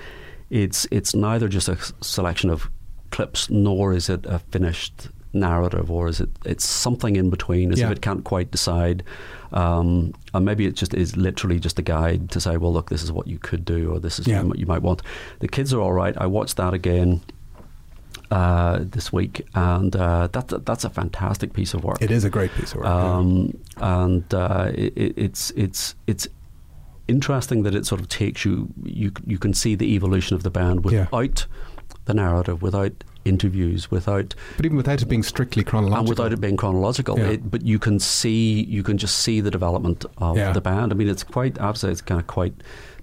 [0.51, 2.68] It's it's neither just a selection of
[3.11, 7.79] clips, nor is it a finished narrative, or is it it's something in between, as
[7.79, 7.87] Yeah.
[7.87, 9.05] if it can't quite decide.
[9.53, 13.03] Um, and maybe it just is literally just a guide to say, well, look, this
[13.03, 14.42] is what you could do, or this is Yeah.
[14.42, 15.03] what you might want.
[15.40, 16.16] The kids are all right.
[16.18, 17.20] I watched that again
[18.31, 22.01] uh, this week, and uh, that that's a fantastic piece of work.
[22.01, 22.87] it is a great piece of work.
[22.87, 23.14] yeah.
[23.16, 26.29] um, and uh, it, it- it's it's it's
[27.09, 28.69] interesting that it sort of takes you.
[28.85, 31.07] You you can see the evolution of the band Yeah.
[31.11, 31.47] without
[32.05, 32.93] the narrative, without
[33.25, 37.19] interviews, without but even without it being strictly chronological, and without it being chronological.
[37.19, 37.31] Yeah.
[37.31, 40.53] It, but you can see, you can just see the development of Yeah.
[40.53, 40.93] the band.
[40.93, 42.55] I mean, it's quite, I'd it's kind of quite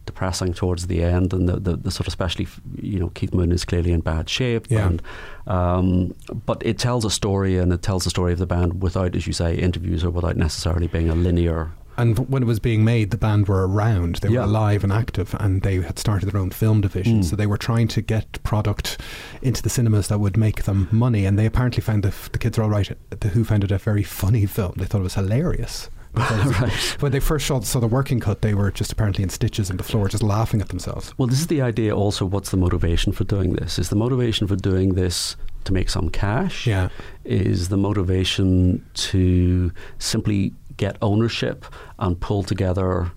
[0.08, 2.48] depressing towards the end, and the, the, the sort of especially,
[2.82, 4.66] you know, Keith Moon is clearly in bad shape.
[4.70, 4.88] Yeah.
[4.88, 5.02] And,
[5.46, 6.16] um,
[6.46, 9.28] but it tells a story, and it tells the story of the band without, as
[9.28, 11.72] you say, interviews or without necessarily being a linear.
[12.00, 14.18] And when it was being made, the band were around.
[14.18, 14.42] They Yeah.
[14.42, 17.22] were alive and active, and they had started their own film division.
[17.22, 17.26] Mm.
[17.26, 19.02] So they were trying to get product
[19.42, 21.26] into the cinemas that would make them money.
[21.26, 22.92] And they apparently found the, the kids are all right.
[23.10, 24.74] The Who found it a very funny film.
[24.78, 25.90] They thought it was hilarious.
[26.62, 26.72] Right.
[27.02, 29.78] When they first saw, saw the working cut, they were just apparently in stitches on
[29.78, 31.14] the floor, just laughing at themselves.
[31.18, 32.26] Well, this is the idea also.
[32.26, 33.78] What's the motivation for doing this?
[33.80, 36.66] Is the motivation for doing this to make some cash?
[36.68, 36.90] Yeah.
[37.26, 41.66] Is the motivation to simply get ownership
[42.00, 43.12] and pull together,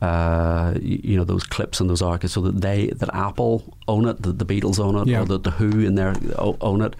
[0.00, 4.22] uh, you know, those clips and those archives so that they, that Apple own it,
[4.22, 5.22] that the Beatles own it, Yeah.
[5.22, 6.96] or that the Who in there own it,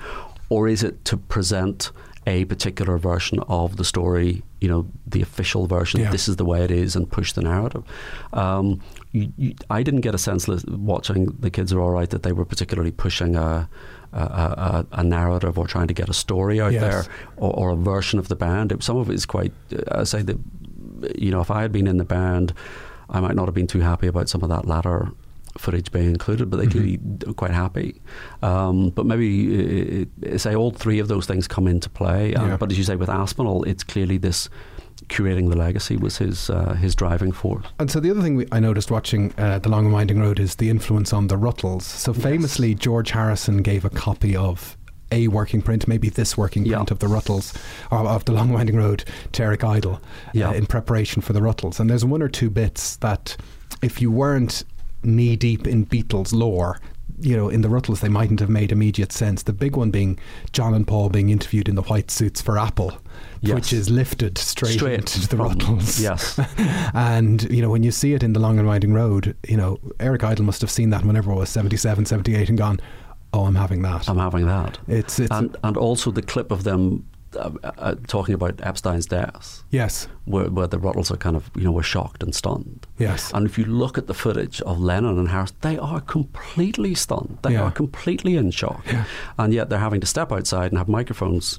[0.48, 1.90] or is it to present
[2.26, 6.01] a particular version of the story, you know, the official version.
[6.01, 6.11] Yeah.
[6.11, 7.83] This is the way it is, and push the narrative.
[8.33, 8.81] Um,
[9.12, 12.33] you, you, I didn't get a sense watching the kids are all right that they
[12.33, 13.68] were particularly pushing a.
[14.14, 16.83] A, a, a narrative or trying to get a story out Yes.
[16.83, 18.70] there or, or a version of the band.
[18.70, 19.53] It- some of it is quite.
[19.72, 20.37] uh, I say that
[21.25, 22.53] you know if I had been in the band,
[23.09, 25.09] I might not have been too happy about some of that latter
[25.58, 28.00] footage being included, but they clearly were quite happy.
[28.42, 32.34] Um, but maybe uh, say all three of those things come into play.
[32.34, 32.56] Uh, Yeah.
[32.56, 34.48] But as you say, with Aspinall, it's clearly this
[35.08, 37.66] curating the legacy was his uh, his driving force.
[37.78, 40.38] And so the other thing we, I noticed watching uh, The Long and Winding Road
[40.38, 41.82] is the influence on the Rutles.
[41.82, 44.76] So famously, George Harrison gave a copy of
[45.10, 46.76] a working print, maybe this working Yeah.
[46.76, 47.54] print of the Rutles,
[47.90, 50.00] or of The Long and Winding Road to Eric Idle
[50.32, 50.48] Yeah.
[50.48, 51.78] uh, in preparation for the Rutles.
[51.78, 53.36] And there's one or two bits that
[53.82, 54.64] if you weren't
[55.04, 56.78] knee deep in Beatles lore,
[57.20, 59.44] you know, in the Rutles, they mightn't have made immediate sense.
[59.44, 60.18] The big one being
[60.52, 62.98] John and Paul being interviewed in the white suits for Apple,
[63.40, 63.54] Yes.
[63.54, 66.00] which is lifted straight, Straight into the Rutles.
[66.00, 66.40] Yes.
[66.94, 69.78] and, you know, when you see it in The Long and Winding Road, you know,
[70.00, 72.80] Eric Idle must have seen that whenever it was 77, 78 and gone,
[73.32, 74.08] oh, I'm having that.
[74.08, 74.78] I'm having that.
[74.88, 77.04] it's, it's, and and also the clip of them
[77.37, 81.64] uh, uh, talking about Epstein's death, yes, where, where the Rutles are kind of you
[81.64, 82.87] know were shocked and stunned.
[82.99, 83.31] yes.
[83.35, 87.38] And if you look at the footage of Lennon and Harris, they are completely stunned.
[87.42, 87.62] They Yeah.
[87.64, 89.05] are completely in shock, Yeah.
[89.38, 91.59] and yet they're having to step outside and have microphones.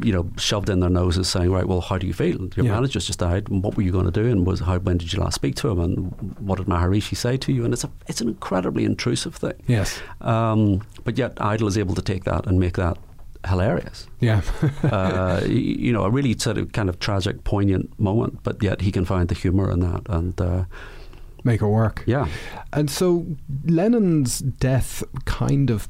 [0.00, 2.38] You know, shoved in their noses, saying, "Right, well, how do you feel?
[2.54, 2.74] Your Yeah.
[2.74, 3.48] manager's just died.
[3.50, 4.30] And what were you going to do?
[4.30, 4.78] And was how?
[4.78, 5.80] When did you last speak to him?
[5.80, 7.64] And what did Maharishi say to you?
[7.64, 9.54] And it's a, it's an incredibly intrusive thing.
[9.66, 10.00] yes.
[10.20, 12.96] Um, but yet, Idle is able to take that and make that
[13.46, 14.06] hilarious.
[14.20, 14.42] Yeah.
[14.84, 18.40] uh, you know, a really sort of kind of tragic, poignant moment.
[18.42, 20.02] But yet, he can find the humour in that.
[20.08, 20.64] And uh,
[21.44, 22.04] Make it work.
[22.06, 22.28] yeah,
[22.72, 23.26] And so
[23.66, 25.88] Lennon's death kind of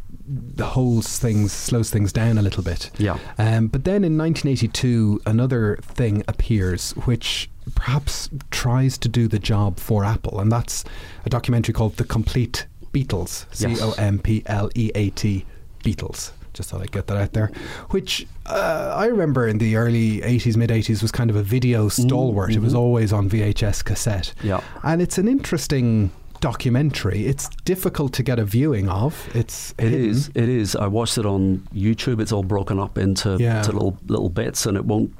[0.58, 2.90] holds things, slows things down a little bit.
[2.96, 9.38] yeah, Um, but then in 1982, another thing appears which perhaps tries to do the
[9.38, 10.84] job for Apple, and that's
[11.26, 13.44] a documentary called The Compleat Beatles.
[13.54, 13.76] C.
[13.80, 15.44] O M P L E A T
[15.84, 16.32] Beatles.
[16.52, 17.50] Just thought I'd get that out there.
[17.90, 21.88] Which uh, I remember in the early 80s, mid 80s was kind of a video
[21.88, 22.50] stalwart.
[22.50, 22.58] Mm-hmm.
[22.58, 24.34] It was always on VHS cassette.
[24.42, 24.60] Yeah.
[24.82, 26.10] And it's an interesting
[26.42, 27.26] documentary.
[27.26, 29.28] It's difficult to get a viewing of.
[29.34, 30.76] It's it is, It is.
[30.76, 32.20] I watched it on YouTube.
[32.20, 33.62] It's all broken up into yeah.
[33.62, 35.14] little little bits, and it won't.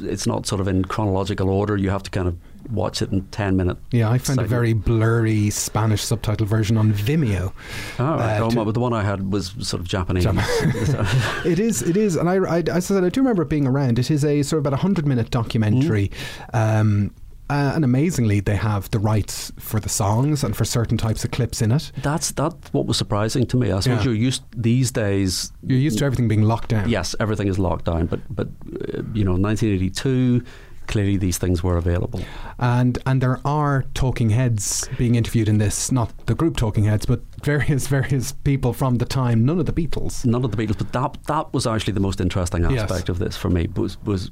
[0.00, 1.76] It's not sort of in chronological order.
[1.76, 2.36] You have to kind of
[2.70, 3.80] watch it in 10 minutes.
[3.90, 7.52] Yeah, I found a very blurry Spanish subtitle version on Vimeo.
[7.98, 8.40] Oh, right.
[8.40, 10.26] Uh, oh, but the one I had was sort of Japanese.
[11.44, 12.16] it is, it is.
[12.16, 13.98] And I, I, I, said, I do remember it being around.
[13.98, 16.10] It is a sort of about a 100 minute documentary.
[16.52, 16.80] Mm.
[16.80, 17.14] Um,
[17.50, 21.30] uh, and amazingly, they have the rights for the songs and for certain types of
[21.30, 21.92] clips in it.
[22.02, 23.70] That's that's what was surprising to me.
[23.70, 24.04] I suppose yeah.
[24.04, 25.52] you're used these days.
[25.62, 26.88] You're used to everything being locked down.
[26.88, 28.06] Yes, everything is locked down.
[28.06, 30.42] But but uh, you know, 1982
[30.86, 32.22] clearly these things were available.
[32.58, 37.06] And and there are talking heads being interviewed in this, not the group talking heads,
[37.06, 39.44] but various various people from the time.
[39.44, 40.24] None of the Beatles.
[40.24, 43.08] None of the Beatles, but that that was actually the most interesting aspect yes.
[43.08, 43.68] of this for me.
[43.76, 44.30] Was was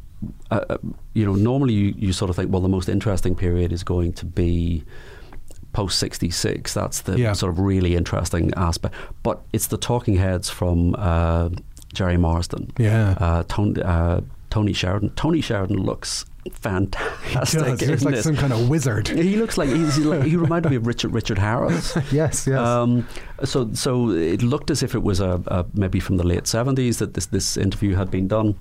[0.51, 0.79] uh, uh,
[1.15, 4.13] you know normally you, you sort of think well the most interesting period is going
[4.13, 4.85] to be
[5.73, 7.33] post 66 that's the yeah.
[7.33, 11.49] sort of really interesting aspect but it's the talking heads from uh,
[11.95, 17.81] Gerry Marsden yeah uh, Tony, uh, Tony Sheridan Tony Sheridan looks fantastic.
[17.81, 18.23] He, he looks like it?
[18.23, 19.09] some kind of wizard.
[19.09, 21.97] He looks like he's like, he reminded me of Richard Richard Harris.
[22.13, 22.59] yes, yes.
[22.59, 23.07] Um,
[23.45, 26.99] so so it looked as if it was a, a maybe from the late seventies
[26.99, 28.57] that this this interview had been done.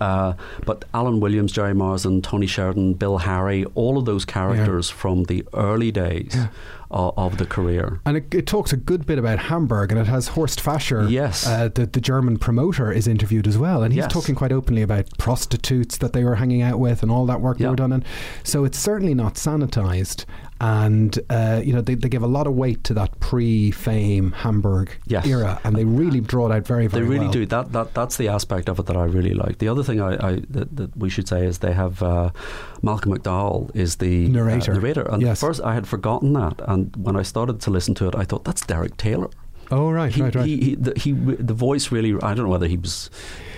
[0.00, 0.34] Uh,
[0.64, 4.96] but Alan Williams, Gerry Marsden, Tony Sheridan, Bill Harry, all of those characters yeah.
[4.96, 6.48] from the early days yeah.
[6.92, 8.00] Of, of, the career.
[8.04, 11.46] And it, it, talks a good bit about Hamburg, and it has Horst Fascher, yes.
[11.46, 13.82] Uh, the, the German promoter, is interviewed as well.
[13.82, 14.12] And he's yes.
[14.12, 17.58] talking quite openly about prostitutes that they were hanging out with and all that work
[17.58, 17.66] yeah.
[17.66, 17.92] they were done.
[17.92, 18.04] And
[18.44, 20.24] so it's certainly not sanitized
[20.62, 24.96] and uh, you know they, they give a lot of weight to that pre-fame Hamburg
[25.06, 25.26] yes.
[25.26, 27.02] era, and they really draw it out very, very.
[27.02, 27.32] They really well.
[27.32, 27.46] do.
[27.46, 29.58] That that that's the aspect of it that I really like.
[29.58, 32.30] The other thing I, I that, that, we should say is they have uh,
[32.80, 34.72] Malcolm McDowell is the uh, narrator.
[34.72, 35.40] Uh, narrator, and yes.
[35.40, 38.44] first I had forgotten that, and when I started to listen to it, I thought
[38.44, 39.30] that's Derek Taylor.
[39.72, 40.46] Oh right, he, right, right.
[40.46, 42.14] He, he, the, he, the voice really.
[42.22, 43.08] I don't know whether he was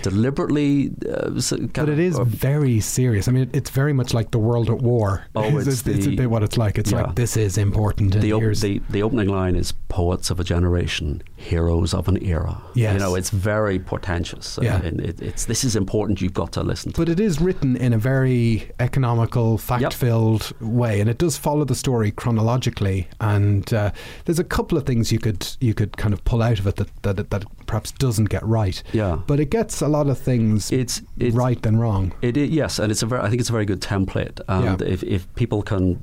[0.01, 0.91] deliberately.
[1.07, 1.41] Uh,
[1.73, 3.27] but it is very serious.
[3.27, 5.25] I mean, it's very much like the world at war.
[5.35, 6.77] Oh, it's, it's, the, it's a bit what it's like.
[6.77, 7.01] It's yeah.
[7.01, 8.13] like this is important.
[8.13, 12.61] The, op- the, the opening line is "Poets of a generation, heroes of an era."
[12.73, 12.93] Yes.
[12.93, 14.59] you know, it's very portentous.
[14.61, 14.81] Yeah.
[14.81, 16.21] and it, it's this is important.
[16.21, 16.91] You've got to listen.
[16.91, 20.61] to But it is written in a very economical, fact-filled yep.
[20.61, 23.07] way, and it does follow the story chronologically.
[23.19, 23.91] And uh,
[24.25, 26.75] there's a couple of things you could you could kind of pull out of it
[26.75, 28.81] that that, that perhaps doesn't get right.
[28.93, 32.13] Yeah, but it gets a lot of things it's, it's right than wrong.
[32.21, 34.39] It is, yes, and it's a very, I think it's a very good template.
[34.47, 34.87] And yeah.
[34.87, 36.01] if, if people can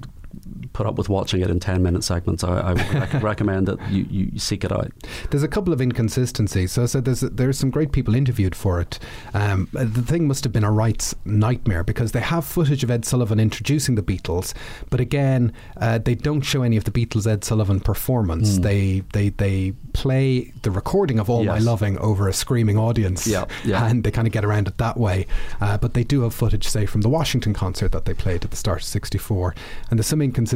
[0.73, 3.91] put up with watching it in 10 minute segments, I, I would rec- recommend that
[3.91, 4.91] you, you seek it out.
[5.31, 6.73] There's a couple of inconsistencies.
[6.73, 8.99] So I said there's, there's some great people interviewed for it.
[9.35, 13.05] Um, the thing must have been a rights nightmare because they have footage of Ed
[13.05, 14.55] Sullivan introducing the Beatles,
[14.91, 18.59] but again, uh, they don't show any of the Beatles Ed Sullivan performance.
[18.59, 18.63] Mm.
[18.63, 21.53] They, they, they play the recording of All yes.
[21.53, 23.87] My Loving over a screaming audience, yeah, yeah.
[23.87, 25.27] and they kind of get around it that way.
[25.61, 28.51] Uh, but they do have footage, say, from the Washington concert that they played at
[28.51, 29.55] the start of 64.
[29.91, 30.52] And there's some inconsistencies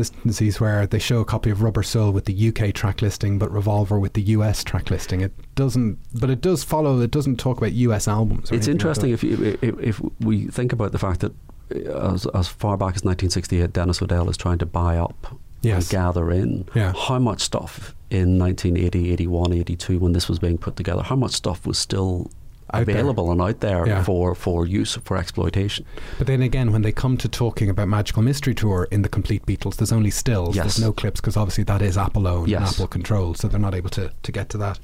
[0.60, 3.98] where they show a copy of Rubber Soul with the UK track listing, but Revolver
[3.98, 5.20] with the US track listing.
[5.20, 8.50] It doesn't, but it does follow, it doesn't talk about US albums.
[8.50, 11.32] It's interesting like if, you, if, if we think about the fact that
[11.74, 15.82] uh, as, as far back as 1968, Dennis O'Dell is trying to buy up yes.
[15.82, 16.92] and gather in yeah.
[16.92, 21.32] how much stuff in 1980, 81, 82, when this was being put together, how much
[21.32, 22.30] stuff was still
[22.72, 23.32] out available there.
[23.32, 24.02] and out there yeah.
[24.02, 25.84] for, for use for exploitation.
[26.18, 29.46] But then again, when they come to talking about Magical Mystery Tour in the Compleat
[29.46, 30.56] Beatles, there's only stills.
[30.56, 30.64] Yes.
[30.64, 32.60] There's no clips because obviously that is Apple owned yes.
[32.60, 34.78] and Apple controlled, so they're not able to, to get to that.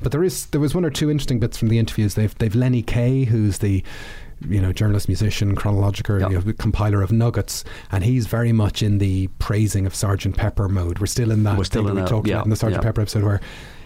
[0.00, 2.14] But there is there was one or two interesting bits from the interviews.
[2.14, 3.84] They've they've Lenny Kaye, who's the
[4.48, 6.30] you know, journalist, musician, chronological, yep.
[6.30, 10.68] you know, compiler of nuggets, and he's very much in the praising of Sergeant Pepper
[10.68, 10.98] mode.
[10.98, 11.56] We're still in that.
[11.56, 12.88] We're still in that we talked yeah, about in the Sergeant yeah.
[12.88, 13.40] Pepper episode where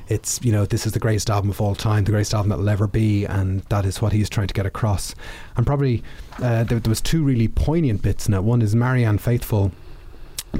[0.08, 2.58] it's you know this is the greatest album of all time, the greatest album that
[2.58, 5.14] will ever be, and that is what he's trying to get across.
[5.56, 6.02] And probably
[6.42, 8.42] uh, there, there was two really poignant bits in it.
[8.42, 9.72] One is Marianne Faithfull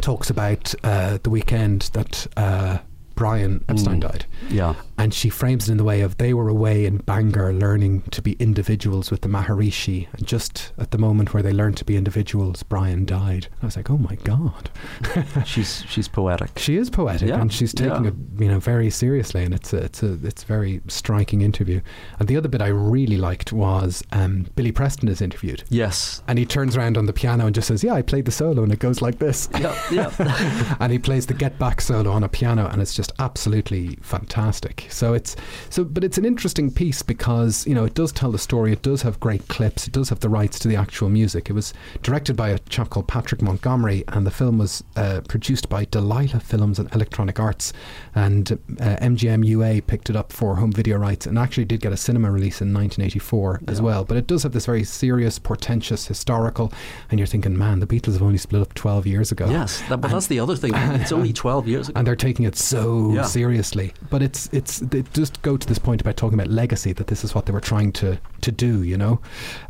[0.01, 2.27] talks about uh, the weekend that.
[2.37, 2.79] Uh,
[3.19, 4.03] Brian Epstein mm.
[4.03, 4.27] died.
[4.49, 4.77] Yeah.
[4.99, 8.23] And she frames it in the way of they were away in Bangor learning to
[8.23, 10.07] be individuals with the Maharishi.
[10.13, 13.49] And just at the moment where they learned to be individuals, Brian died.
[13.63, 14.71] I was like, oh my God.
[15.45, 16.59] she's she's poetic.
[16.59, 17.41] She is poetic yeah.
[17.41, 18.11] and she's taking yeah.
[18.11, 21.81] it you know very seriously and it's a, it's a it's a very striking interview.
[22.19, 25.65] And the other bit I really liked was um, Billy Preston is interviewed.
[25.69, 26.23] Yes.
[26.29, 28.63] And he turns around on the piano and just says, Yeah, I played the solo
[28.63, 29.49] and it goes like this.
[29.59, 30.77] Yeah, yeah.
[30.81, 33.99] and he plays the get back solo on a piano and it's just just absolutely
[34.03, 34.87] fantastic.
[34.89, 35.37] So it's
[35.71, 38.73] so, but it's an interesting piece because you know it does tell the story.
[38.73, 39.87] It does have great clips.
[39.87, 41.51] It does have the rights to the actual music.
[41.51, 45.69] It was directed by a chap called Patrick Montgomery, and the film was uh, produced
[45.69, 47.73] by Delilah Films and Electronic Arts,
[48.15, 51.93] and uh, MGM UA picked it up for home video rights, and actually did get
[51.93, 54.05] a cinema release in 1984 as well.
[54.05, 56.73] But it does have this very serious, portentous, historical,
[57.11, 59.49] and you're thinking, man, the Beatles have only split up 12 years ago.
[59.49, 60.73] Yes, that, but that's the other thing.
[60.75, 61.99] It's only 12 years ago.
[61.99, 63.23] and they're taking it so Yeah.
[63.23, 63.93] seriously.
[64.11, 67.25] But it's it's it just go to this point about talking about legacy that this
[67.25, 68.83] is what they were trying to to do.
[68.83, 69.21] You know,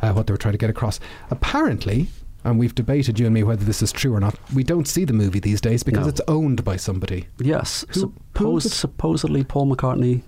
[0.01, 0.99] uh, what they were trying to get across.
[1.31, 2.07] Apparently.
[2.45, 4.33] And we've debated, you and me, whether this is true or not.
[4.55, 6.09] We don't see the movie these days because No.
[6.09, 7.27] it's owned by somebody.
[7.37, 10.21] yes, Who- who- supposedly Paul McCartney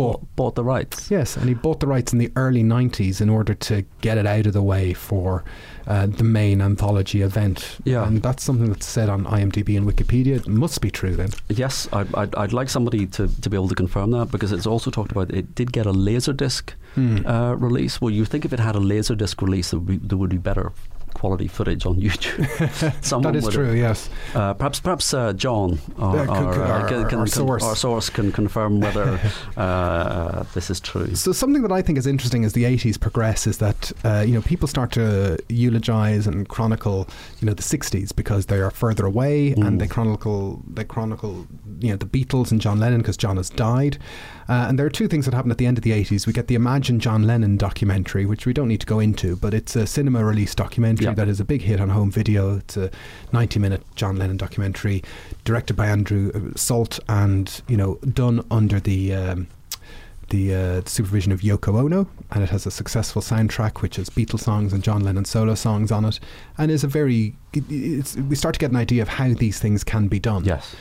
[0.00, 0.36] Bought.
[0.36, 1.10] bought, the rights.
[1.10, 4.26] Yes, and he bought the rights in the early 90s in order to get it
[4.26, 5.44] out of the way for
[5.86, 7.78] uh, the main anthology event.
[7.84, 8.06] Yeah.
[8.06, 10.36] And that's something that's said on IMDb and Wikipedia.
[10.36, 11.30] It must be true then.
[11.48, 14.66] Yes, I, I'd, I'd like somebody to, to be able to confirm that because it's
[14.66, 17.24] also talked about it did get a laserdisc Hmm.
[17.24, 18.00] uh, release.
[18.00, 20.72] Well, you think if it had a laserdisc release, there would be, would be better
[21.14, 22.46] quality footage on YouTube.
[23.04, 24.10] Someone that is true, have- yes.
[24.34, 27.62] Uh, perhaps, perhaps uh, John, our, Yeah, our, uh, our- can, can, our source.
[27.64, 29.18] our source can confirm whether
[29.56, 31.14] uh, this is true.
[31.14, 34.32] So something that I think is interesting as the 80s progress is that uh, you
[34.34, 37.08] know people start to eulogize and chronicle
[37.40, 39.66] you know the 60s because they are further away Mm.
[39.66, 41.46] and they chronicle they chronicle
[41.80, 43.98] you know the Beatles and John Lennon because John has died.
[44.50, 46.26] Uh, and there are two things that happen at the end of the 80s.
[46.26, 49.54] We get the Imagine John Lennon documentary, which we don't need to go into, but
[49.54, 51.14] it's a cinema release documentary Yeah.
[51.14, 52.56] that is a big hit on home video.
[52.56, 52.90] It's a
[53.32, 55.04] 90 minute John Lennon documentary
[55.44, 59.14] directed by Andrew uh, Solt and, you know, done under the.
[59.14, 59.46] Um,
[60.30, 64.38] the uh, supervision of Yoko Ono, and it has a successful soundtrack which has Beatles
[64.40, 66.20] songs and John Lennon solo songs on it,
[66.56, 67.34] and is a very.
[67.52, 70.44] It's, we start to get an idea of how these things can be done.
[70.44, 70.76] Yes.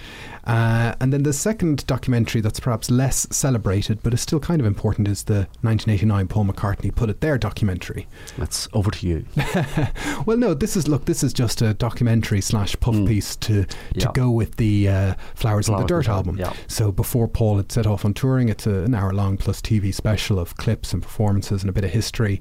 [0.46, 4.66] Uh, and then the second documentary that's perhaps less celebrated, but is still kind of
[4.68, 8.08] important, is the 1989 Paul McCartney Put It There documentary.
[8.38, 9.26] That's over to you.
[10.26, 11.06] Well, no, this is look.
[11.06, 13.08] This is just a documentary slash puff Mm.
[13.08, 14.12] piece to to Yeah.
[14.14, 16.38] go with the uh, Flowers, in the Flowers Dirt the Dirt, album.
[16.38, 16.54] yeah.
[16.68, 19.94] So before Paul had set off on touring, it's a, an hour long plus TV
[19.94, 22.40] special of clips and performances and a bit of history.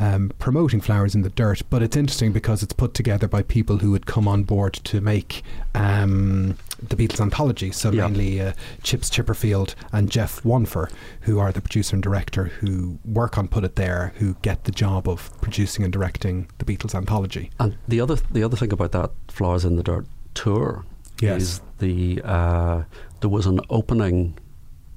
[0.00, 3.78] Um, promoting Flowers in the Dirt, but it's interesting because it's put together by people
[3.78, 5.42] who had come on board to make
[5.74, 6.56] um,
[6.88, 7.70] the Beatles anthology.
[7.72, 8.06] So Yeah.
[8.08, 8.52] mainly uh,
[8.82, 10.90] Chips Chipperfield and Geoff Wonfor,
[11.22, 14.72] who are the producer and director who work on Put It There, who get the
[14.72, 17.50] job of producing and directing the Beatles anthology.
[17.58, 20.84] And the other the other thing about that Flowers in the Dirt tour
[21.20, 21.42] Yes.
[21.42, 22.82] is the uh,
[23.20, 24.38] there was an opening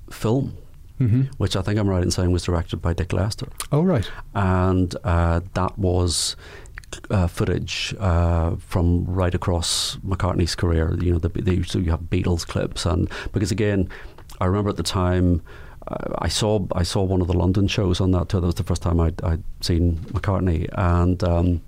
[0.10, 0.58] film,
[1.00, 1.22] Mm-hmm.
[1.38, 4.10] which I think I'm right in saying was directed by Dick Lester, Oh, right.
[4.36, 6.36] and uh, that was.
[7.10, 10.98] Uh, footage uh, from right across McCartney's career.
[11.00, 13.90] You know, the, the, so you have Beatles clips, and because again,
[14.40, 15.42] I remember at the time
[15.88, 18.42] uh, I saw I saw one of the London shows on that tour.
[18.42, 21.62] That was the first time I'd, I'd seen McCartney, and um,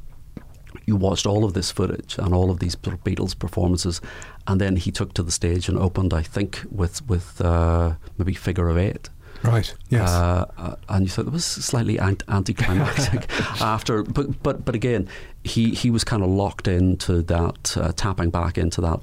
[0.86, 4.02] you watched all of this footage and all of these Beatles performances,
[4.48, 8.34] and then he took to the stage and opened, I think, with with uh, maybe
[8.34, 9.10] Figure of Eight.
[9.48, 9.74] Right.
[9.90, 10.10] Yes.
[10.10, 13.28] Uh, uh, and you thought it was slightly ant- anticlimactic
[13.62, 15.08] after, but but but again,
[15.44, 19.00] he he was kind of locked into that, uh, tapping back into that.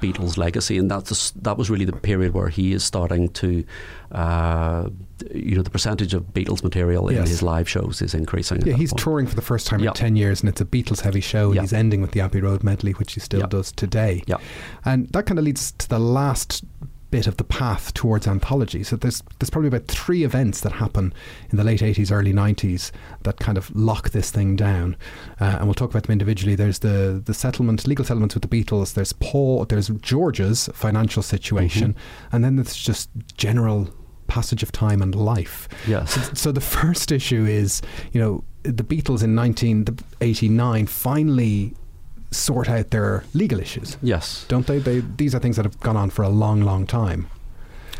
[0.00, 3.64] Beatles legacy, and that's that was really the period where he is starting to,
[4.10, 4.88] uh,
[5.32, 7.28] you know, the percentage of Beatles material in Yes.
[7.28, 8.66] his live shows is increasing.
[8.66, 9.00] yeah, he's point.
[9.00, 9.90] touring for the first time Yep.
[9.90, 11.62] in 10 years, and it's a Beatles heavy show, and Yep.
[11.62, 13.50] he's ending with the Abbey Road medley, which he still Yep.
[13.50, 14.24] does today.
[14.26, 14.40] Yep.
[14.84, 16.64] And that kind of leads to the last
[17.12, 18.82] bit of the path towards anthology.
[18.82, 21.12] So there's there's probably about three events that happen
[21.50, 22.90] in the late 80s, early 90s
[23.22, 24.96] that kind of lock this thing down.
[25.40, 26.56] Uh, and we'll talk about them individually.
[26.56, 28.94] There's the the settlement, legal settlements with the Beatles.
[28.94, 29.64] There's Paul.
[29.66, 31.94] There's George's financial situation,
[32.32, 33.88] and then there's just general
[34.26, 35.68] passage of time and life.
[35.86, 36.14] Yes.
[36.14, 37.82] So, so the first issue is,
[38.12, 41.74] you know, the Beatles in 1989 finally
[42.32, 44.78] sort out their legal issues Yes, don't they?
[44.78, 47.28] They these are things that have gone on for a long, long time.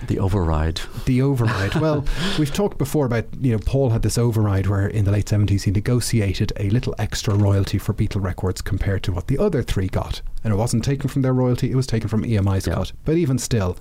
[0.09, 0.81] the override.
[1.07, 1.75] The override.
[1.77, 2.05] well,
[2.39, 5.63] we've talked before about you know Paul had this override where in the late seventies
[5.65, 9.87] he negotiated a little extra royalty for Beatle Records compared to what the other three
[9.87, 12.75] got, and it wasn't taken from their royalty; it was taken from EMI's Yeah.
[12.75, 12.93] cut.
[13.05, 13.77] But even still,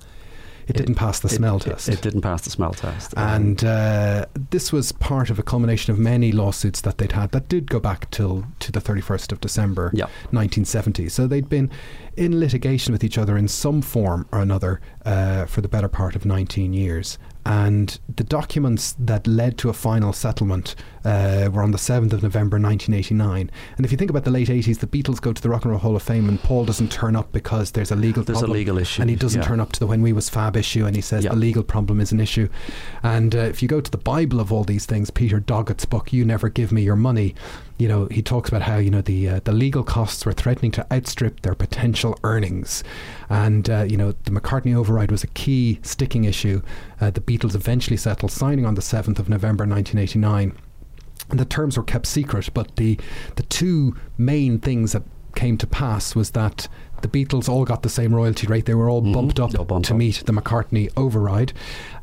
[0.68, 1.88] it, didn't pass the It- smell it- test.
[1.88, 3.14] It, didn't pass the smell test.
[3.16, 7.48] And uh, this was part of a culmination of many lawsuits that they'd had that
[7.48, 10.04] did go back till to the 31st of December Yeah.
[10.30, 11.08] 1970.
[11.08, 11.70] So they'd been
[12.16, 16.14] in litigation with each other in some form or another uh, for the better part
[16.16, 17.18] of 19 years.
[17.44, 20.74] And the documents that led to a final settlement
[21.04, 23.50] uh, were on the 7th of November 1989.
[23.76, 25.72] And if you think about the late 80s, the Beatles go to the Rock and
[25.72, 28.46] Roll Hall of Fame, and Paul doesn't turn up because there's a legal There's a
[28.46, 29.46] legal issue, And he doesn't yeah.
[29.48, 31.30] turn up to the When We Was Fab issue, and he says Yeah.
[31.30, 32.48] the legal problem is an issue.
[33.02, 36.12] And uh, if you go to the Bible of all these things, Peter Doggett's book,
[36.12, 37.34] You Never Give Me Your Money,
[37.82, 40.70] you know, he talks about how, you know, the, uh, the legal costs were threatening
[40.72, 42.84] to outstrip their potential earnings.
[43.28, 46.62] And, uh, you know, the McCartney override was a key sticking issue.
[47.00, 50.56] Uh, the Beatles eventually settled, signing on the 7th of November 1989
[51.30, 52.50] and the terms were kept secret.
[52.54, 52.98] But the
[53.36, 55.02] the two main things that
[55.34, 56.68] came to pass was that
[57.00, 58.66] the Beatles all got the same royalty rate.
[58.66, 59.98] They were all bumped up bumped to up.
[59.98, 61.52] meet the McCartney override,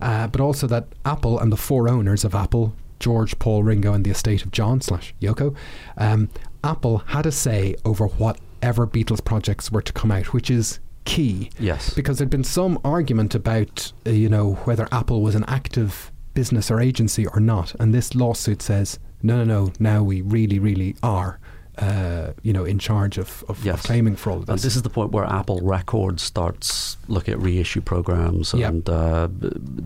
[0.01, 2.73] uh, but also that Apple and the four owners of Apple.
[2.99, 5.55] George, Paul, Ringo, and the estate of John slash Yoko.
[5.97, 6.29] Um,
[6.63, 11.49] Apple had a say over whatever Beatles projects were to come out, which is key
[11.59, 11.93] Yes.
[11.93, 16.69] because there'd been some argument about uh, you know whether Apple was an active business
[16.69, 19.73] or agency or not, and this lawsuit says no, no, no.
[19.79, 21.39] Now we really, really are,
[21.79, 23.75] uh, you know, in charge of, of, Yes.
[23.75, 24.63] of claiming for all of And this.
[24.63, 29.27] this is the point where Apple Records starts looking at reissue programs and uh,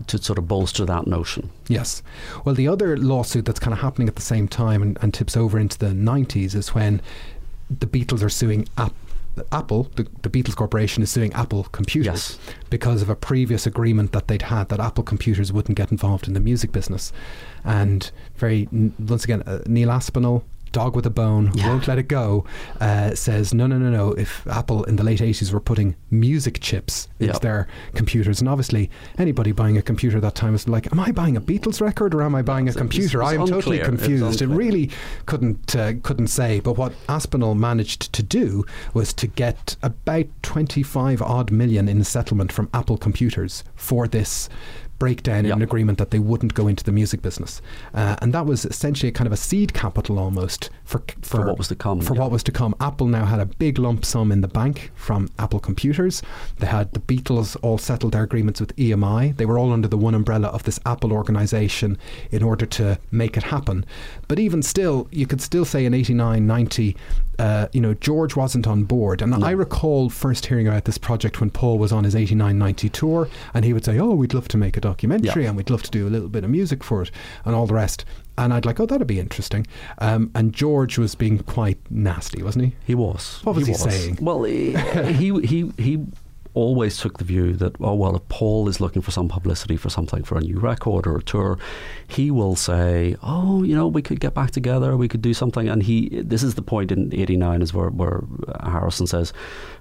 [0.08, 1.50] to sort of bolster that notion.
[1.68, 2.02] Yes.
[2.44, 5.36] Well, the other lawsuit that's kind of happening at the same time and, and tips
[5.36, 7.00] over into the 90s is when
[7.70, 8.92] the Beatles are suing App-
[9.52, 12.38] Apple, the, the Beatles Corporation is suing Apple Computers Yes.
[12.70, 16.34] because of a previous agreement that they'd had that Apple Computers wouldn't get involved in
[16.34, 17.12] the music business.
[17.64, 18.68] And very,
[18.98, 20.44] once again, uh, Neil Aspinall.
[20.74, 21.68] Dog with a bone, Yeah.
[21.68, 22.44] won't let it go,
[22.80, 24.12] uh, says, no, no, no, no.
[24.12, 27.38] If Apple in the late 80s were putting music chips into Yeah.
[27.38, 31.12] their computers, and obviously anybody buying a computer at that time was like, am I
[31.12, 33.22] buying a Beatles record or am I buying a computer?
[33.22, 33.84] it's I am totally unclear.
[33.84, 34.42] Confused.
[34.42, 34.90] It really
[35.26, 36.58] couldn't uh, couldn't say.
[36.60, 42.50] But what Aspinall managed to do was to get about 25 odd million in settlement
[42.52, 44.48] from Apple Computers for this
[44.98, 47.60] breakdown in an agreement that they wouldn't go into the music business,
[47.94, 51.58] uh, and that was essentially a kind of a seed capital almost for For what
[51.58, 52.20] was to come, For yeah.
[52.20, 52.74] what was to come.
[52.80, 56.22] Apple now had a big lump sum in the bank from Apple Computers.
[56.58, 59.36] They had the Beatles all settled their agreements with EMI.
[59.36, 61.98] They were all under the one umbrella of this Apple organization
[62.30, 63.84] in order to make it happen.
[64.28, 66.96] But even still, you could still say in 89, 90,
[67.38, 69.22] uh, you know, George wasn't on board.
[69.22, 72.88] And I recall first hearing about this project when Paul was on his 89, 90
[72.90, 75.48] tour, and he would say, Oh, we'd love to make a documentary Yeah.
[75.48, 77.10] and we'd love to do a little bit of music for it
[77.44, 78.04] and all the rest.
[78.36, 79.64] And I'd like, oh, that'd be interesting.
[79.98, 82.76] Um, and George was being quite nasty, wasn't he?
[82.84, 83.38] He was.
[83.44, 84.18] What was he saying?
[84.20, 86.04] Well, he, he he he
[86.54, 89.90] always took the view that oh well, if Paul is looking for some publicity for
[89.90, 91.58] something for a new record or a tour,
[92.06, 95.68] he will say, oh, you know, we could get back together, we could do something.
[95.68, 98.22] And he this is the point in '89 is where where
[98.62, 99.32] Harrison says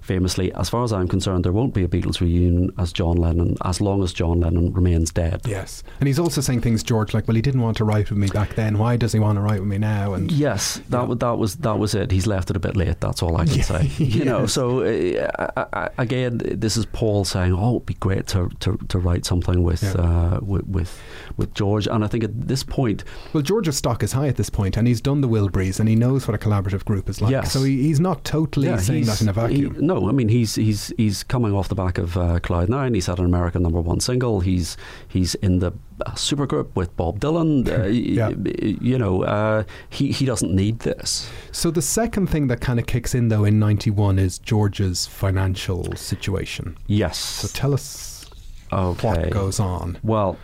[0.02, 3.56] famously, as far as I'm concerned, there won't be a Beatles reunion as John Lennon
[3.64, 5.42] as long as John Lennon remains dead.
[5.46, 5.84] Yes.
[6.00, 8.28] And he's also saying things, George, like, well, he didn't want to write with me
[8.28, 8.78] back then.
[8.78, 10.14] Why does he want to write with me now?
[10.14, 12.12] And Yes, that wa- that was that was it.
[12.12, 13.00] He's left it a bit late.
[13.00, 13.90] That's all I can say.
[14.14, 14.46] You know.
[14.46, 18.78] So uh, I, I, again, this is Paul saying, "Oh, it'd be great to to,
[18.88, 19.92] to write something with, Yeah.
[20.06, 20.92] uh, with with
[21.38, 23.04] with George." And I think at this point,
[23.34, 25.96] well, George's stock is high at this point, and he's done the Wilburys, and he
[25.96, 27.32] knows what a collaborative group is like.
[27.32, 27.52] Yes.
[27.54, 29.76] So he, he's not totally yeah, saying that in a he- vacuum.
[29.86, 32.94] no, I mean he's he's he's coming off the back of uh, Cloud Nine.
[32.94, 34.40] He's had an American number one single.
[34.40, 35.74] He's he's in the
[36.12, 37.68] supergroup with Bob Dylan.
[37.68, 38.30] Uh, Yeah.
[38.30, 41.30] y- You know, uh, he he doesn't need this.
[41.52, 45.96] So the second thing that kind of kicks in, though, in 91 is George's financial
[45.96, 46.78] situation.
[46.88, 47.18] Yes.
[47.18, 48.26] So tell us
[48.72, 49.08] okay.
[49.08, 49.98] what goes on.
[50.04, 50.38] Well,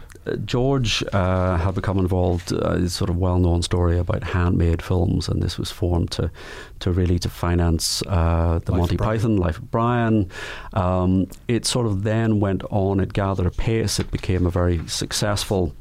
[0.46, 2.54] George uh, had become involved.
[2.54, 6.32] Uh, it's sort of well-known story about handmade films, and this was formed to,
[6.80, 10.30] to really to finance uh, the Life Monty Python, Life of Brian.
[10.74, 13.00] Um, it sort of then went on.
[13.00, 14.00] It gathered a pace.
[14.00, 15.74] It became a very successful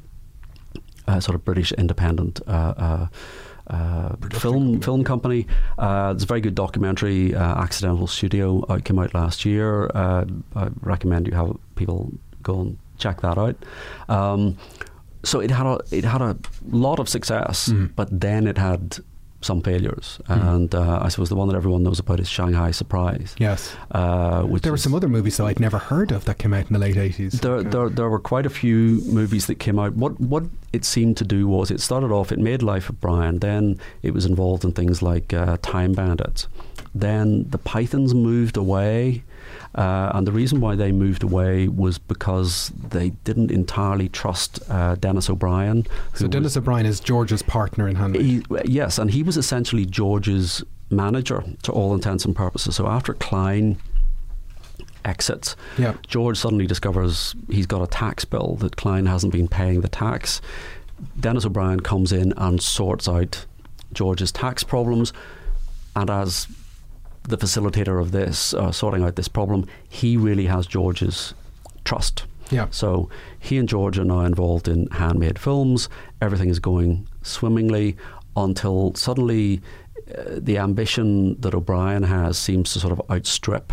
[1.07, 2.41] uh, sort of British independent.
[2.47, 3.07] Uh, uh,
[3.69, 5.47] uh, film film company.
[5.77, 9.91] Uh, there's a very good documentary, uh, Accidental Studio, uh, came out last year.
[9.95, 10.25] Uh,
[10.57, 12.13] I recommend you have people
[12.43, 13.57] go and check that out.
[14.09, 14.57] Um,
[15.25, 16.37] so it had a it had a
[16.71, 17.91] lot of success, Mm.
[17.97, 18.99] but then it had
[19.41, 23.37] some failures, and uh, I suppose the one that everyone knows about is Shanghai Surprise.
[23.39, 23.73] Yes.
[23.93, 26.67] Uh, which There were some other movies that I'd never heard of that came out
[26.67, 27.41] in the late 80s.
[27.41, 29.93] there, there, there were quite a few movies that came out.
[29.95, 30.43] What what
[30.73, 34.13] it seemed to do was it started off, it made Life of Brian, then it
[34.13, 36.49] was involved in things like uh, Time Bandits.
[36.93, 39.23] Then the Pythons moved away,
[39.75, 44.95] uh, and the reason why they moved away was because they didn't entirely trust uh,
[44.97, 45.87] Dennis O'Brien.
[46.15, 48.23] so Dennis O'Brien is George's partner in Handmade.
[48.23, 52.77] he, yes, and he was essentially George's manager to all intents and purposes.
[52.77, 53.79] So after Klein
[55.05, 55.57] exits.
[55.79, 55.95] Yeah.
[56.07, 60.41] George suddenly discovers he's got a tax bill that Klein hasn't been paying the tax.
[61.19, 63.47] Dennis O'Brien comes in and sorts out
[63.93, 65.13] George's tax problems,
[65.97, 66.47] and as
[67.29, 71.35] the facilitator of this, uh, sorting out this problem, he really has George's
[71.85, 72.25] trust.
[72.51, 72.69] Yeah.
[72.71, 75.89] So he and George are now involved in handmade films.
[76.21, 77.97] Everything is going swimmingly
[78.37, 79.61] until suddenly
[80.17, 83.73] uh, the ambition that O'Brien has seems to sort of outstrip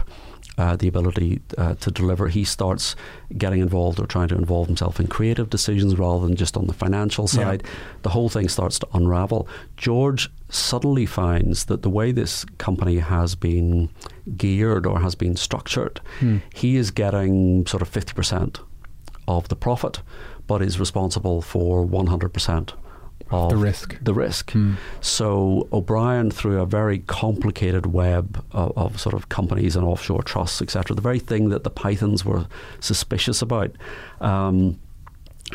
[0.57, 2.27] uh, the ability uh, to deliver.
[2.29, 2.95] He starts
[3.37, 6.73] getting involved or trying to involve himself in creative decisions rather than just on the
[6.73, 7.61] financial side.
[7.63, 7.69] Yeah.
[8.03, 9.47] The whole thing starts to unravel.
[9.77, 13.89] George suddenly finds that the way this company has been
[14.37, 16.37] geared or has been structured, Hmm.
[16.53, 18.59] he is getting sort of 50%
[19.27, 20.01] of the profit,
[20.47, 22.73] but is responsible for 100%
[23.31, 23.97] of The risk.
[24.01, 24.51] The risk.
[24.51, 24.73] Hmm.
[25.01, 30.61] So O'Brien, through a very complicated web of, of sort of companies and offshore trusts,
[30.61, 32.47] etc., the very thing that the Pythons were
[32.79, 33.71] suspicious about,
[34.21, 34.79] um,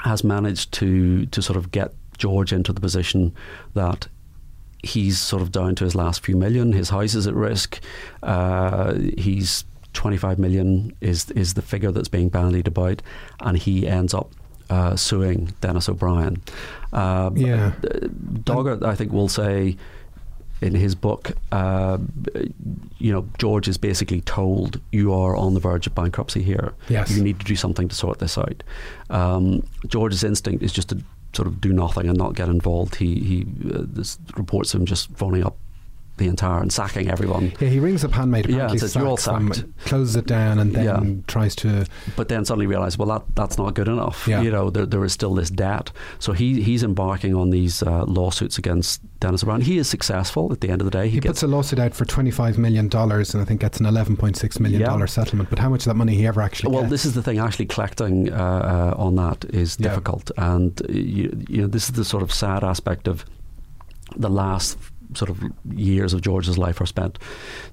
[0.05, 3.35] has managed to to sort of get George into the position
[3.75, 4.09] that
[4.83, 6.73] he's sort of down to his last few million.
[6.73, 7.81] His house is at risk.
[8.23, 13.03] Uh, he's 25 million is is the figure that's being bandied about,
[13.41, 14.33] and he ends up
[14.71, 16.41] uh, suing Dennis O'Brien.
[16.93, 17.73] Uh, Yeah.
[18.45, 19.77] Doggett, I think, will say
[20.63, 21.99] in his book, uh,
[22.99, 26.73] you know, George is basically told you are on the verge of bankruptcy here.
[26.89, 27.11] Yes.
[27.11, 28.63] You need to do something to sort this out.
[29.09, 31.03] Um, George's instinct is just to
[31.33, 32.97] sort of do nothing and not get involved.
[32.97, 35.57] He, he uh, this reports him just phoning up
[36.21, 37.53] the entire and sacking everyone.
[37.61, 38.47] Yeah, he rings up Handmade.
[38.47, 41.23] Yeah, Apparently says, "You're all sacked." closes it down, and then Yeah.
[41.27, 41.87] tries to.
[42.17, 44.29] but then suddenly realize, well, that that's not good enough.
[44.29, 44.43] Yeah.
[44.43, 45.91] You know, there, there is still this debt.
[46.21, 49.61] So he he's embarking on these uh, lawsuits against Dennis O'Brien.
[49.63, 51.07] He is successful at the end of the day.
[51.09, 53.81] He, He, gets puts a lawsuit out for twenty-five million dollars, and I think gets
[53.81, 55.07] an eleven point six million dollar Yeah.
[55.07, 55.51] settlement.
[55.51, 56.91] But how much of that money he ever actually well, gets?
[56.91, 57.39] this is the thing.
[57.39, 58.37] Actually, collecting uh,
[58.97, 62.31] uh, on that is difficult, and uh, you, you know this is the sort of
[62.33, 63.25] sad aspect of
[64.17, 64.77] the last
[65.15, 65.43] sort of
[65.73, 67.19] years of George's life are spent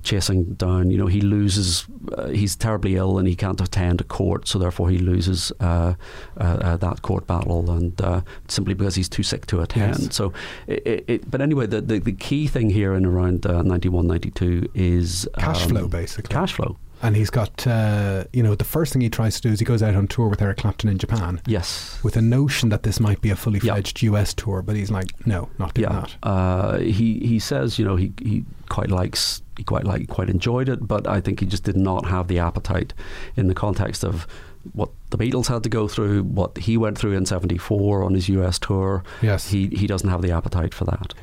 [0.04, 0.92] chasing down.
[0.92, 1.86] You know, he loses.
[2.18, 5.94] Uh, he's terribly ill and he can't attend a court, so therefore he loses uh,
[6.40, 10.00] uh, uh, that court battle, and uh, simply because he's too sick to attend.
[10.00, 10.16] Yes.
[10.16, 10.34] So,
[10.68, 14.70] it, it, but anyway, the, the the key thing here in around uh, 91, 92
[14.74, 16.34] is Cash um, flow, basically.
[16.34, 16.78] Cash flow.
[17.02, 19.66] And he's got, uh, you know, the first thing he tries to do is he
[19.66, 22.00] goes out on tour with Eric Clapton in Japan Yes.
[22.04, 25.10] with a notion that this might be a fully fledged US tour, but he's like,
[25.28, 26.02] no, not doing yeah.
[26.02, 26.16] that.
[26.24, 30.70] Uh, he he says you know he he quite likes he quite like quite enjoyed
[30.70, 32.94] it, but I think he just did not have the appetite
[33.36, 34.26] in the context of
[34.74, 38.28] what the Beatles had to go through, what he went through in '74 on his
[38.30, 39.04] US tour.
[39.22, 39.50] Yes.
[39.50, 41.14] he he doesn't have the appetite for that.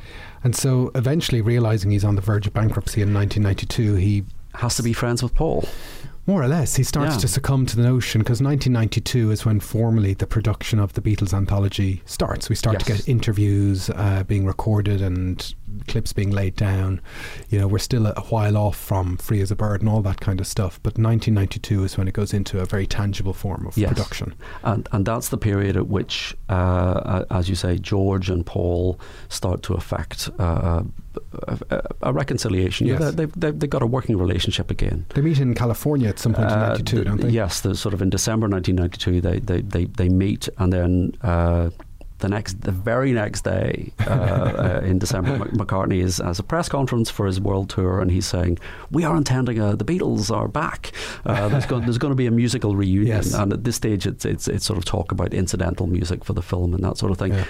[0.42, 4.82] And so eventually realizing he's on the verge of bankruptcy in 1992, he Has to
[4.82, 5.68] be friends with Paul.
[6.26, 7.20] More or less, he starts Yeah.
[7.20, 11.34] to succumb to the notion because 1992 is when formally the production of the Beatles
[11.34, 12.48] anthology starts.
[12.48, 15.54] We start to get interviews uh, being recorded and
[15.86, 17.02] clips being laid down.
[17.50, 20.00] You know, we're still a, a while off from Free as a Bird and all
[20.00, 23.66] that kind of stuff, but 1992 is when it goes into a very tangible form
[23.66, 23.90] of Yes.
[23.90, 24.32] production.
[24.62, 28.98] And and that's the period at which, uh, uh, as you say, George and Paul
[29.28, 30.84] start to affect uh,
[31.70, 32.86] a, a, reconciliation.
[32.86, 33.14] Yes.
[33.14, 35.06] They, they've, they've got a working relationship again.
[35.14, 37.30] They meet in California at some point in Uh, 92, th- don't they?
[37.30, 41.70] Yes, sort of in December 1992, they they, they, they meet, and then uh,
[42.24, 46.68] the next, the very next day uh, uh, in December, McCartney is as a press
[46.68, 48.58] conference for his world tour, and he's saying,
[48.90, 50.92] "We are intending a, the Beatles are back.
[51.26, 53.34] Uh, there's, going, there's going to be a musical reunion." Yes.
[53.34, 56.42] And at this stage, it's, it's it's sort of talk about incidental music for the
[56.42, 57.34] film and that sort of thing.
[57.34, 57.44] Yeah.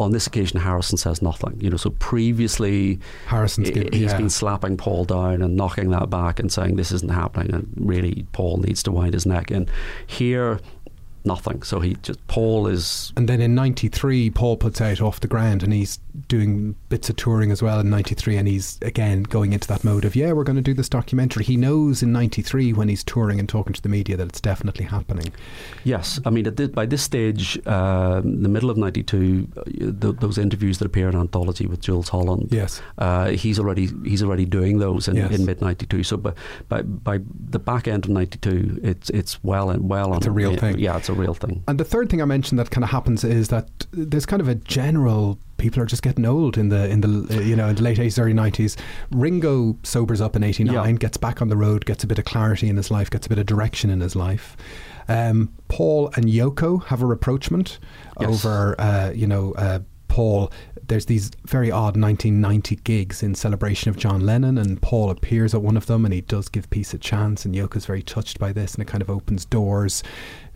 [0.00, 1.58] On this occasion, Harrison says nothing.
[1.60, 4.16] You know, so previously Harrison's he- he's yeah.
[4.16, 8.26] been slapping Paul down and knocking that back and saying this isn't happening, and really
[8.32, 9.68] Paul needs to wind his neck in.
[10.06, 10.58] Here,
[11.24, 11.62] nothing.
[11.62, 15.62] So he just Paul is And then in '93, Paul puts out Off the Ground,
[15.62, 15.98] and he's
[16.28, 20.04] doing bits of touring as well in '93, and he's again going into that mode
[20.04, 21.44] of, yeah, we're going to do this documentary.
[21.44, 24.84] He knows in '93 when he's touring and talking to the media that it's definitely
[24.86, 25.32] happening.
[25.84, 30.38] Yes, I mean, at thi- by this stage, um, the middle of '92, uh, those
[30.38, 32.80] interviews that appear in Anthology with Jools Holland, Yes.
[32.98, 35.32] uh, he's already he's already doing those in, Yes.
[35.32, 36.02] in mid '92.
[36.04, 36.32] So, by,
[36.68, 37.20] by by
[37.50, 40.18] the back end of '92, it's it's well and well on.
[40.18, 40.78] It's a real yeah, thing.
[40.78, 41.62] Yeah, it's a real thing.
[41.68, 44.48] And the third thing I mentioned that kind of happens is that there's kind of
[44.48, 47.74] a general people are just getting old in the in the uh, you know in
[47.76, 48.76] the late 80s early 90s
[49.10, 50.92] Ringo sobers up in 89 Yeah.
[50.98, 53.28] gets back on the road gets a bit of clarity in his life gets a
[53.30, 54.56] bit of direction in his life
[55.08, 55.38] um,
[55.68, 57.78] Paul and Yoko have a rapprochement
[58.20, 58.28] Yes.
[58.44, 60.52] over uh, you know uh, Paul,
[60.86, 65.60] there's these very odd 1990 gigs in celebration of John Lennon, and Paul appears at
[65.60, 68.52] one of them, and he does give peace a chance, and Yoko's very touched by
[68.52, 70.04] this, and it kind of opens doors.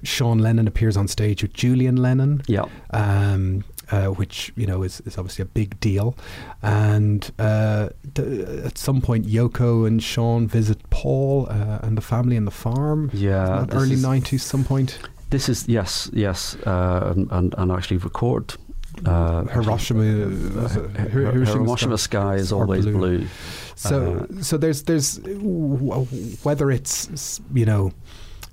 [0.04, 2.42] Sean Lennon appears on stage with Julian Lennon.
[2.46, 2.66] Yeah.
[2.90, 6.16] Um, uh, which you know is, is obviously a big deal.
[6.62, 12.36] And uh, th- at some point, Yoko and Sean visit Paul uh, and the family
[12.36, 13.10] and the farm.
[13.12, 14.98] Yeah, Isn't that this early nineties, some point.
[15.30, 18.54] This is yes, yes, uh, and, and and actually record.
[19.06, 20.26] Uh, Hiroshima,
[20.60, 20.90] was it?
[20.96, 22.96] Hir- Hiroshima Hiroshima sky is always blue.
[22.98, 23.26] blue.
[23.76, 25.20] So, Uh, so there's there's
[26.42, 27.92] whether it's you know,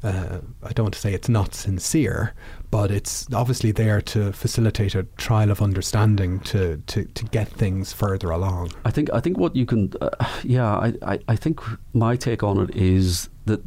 [0.03, 2.33] uh, I don't want to say it's not sincere,
[2.71, 7.93] but it's obviously there to facilitate a trial of understanding to to, to get things
[7.93, 8.71] further along.
[8.85, 10.09] I think I think what you can, uh,
[10.43, 11.61] yeah, I, I, I think
[11.93, 13.61] my take on it is that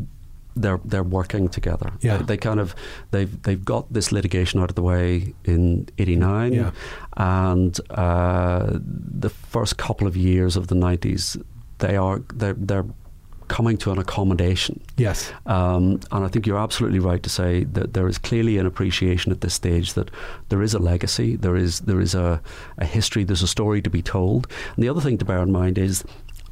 [0.57, 1.93] they're they're working together.
[2.01, 2.17] Yeah.
[2.19, 2.75] they, they kind of
[3.13, 6.71] they've they've got this litigation out of the way in '89, Yeah.
[7.17, 8.79] and uh,
[9.21, 11.41] the first couple of years of the '90s,
[11.79, 12.87] they are they're they're
[13.49, 14.81] coming to an accommodation.
[14.97, 15.33] Yes.
[15.47, 19.33] Um, and I think you're absolutely right to say that there is clearly an appreciation
[19.33, 20.11] at this stage that
[20.49, 22.41] there is a legacy, there is there is a,
[22.79, 24.47] a history, there's a story to be told.
[24.77, 26.05] And the other thing to bear in mind is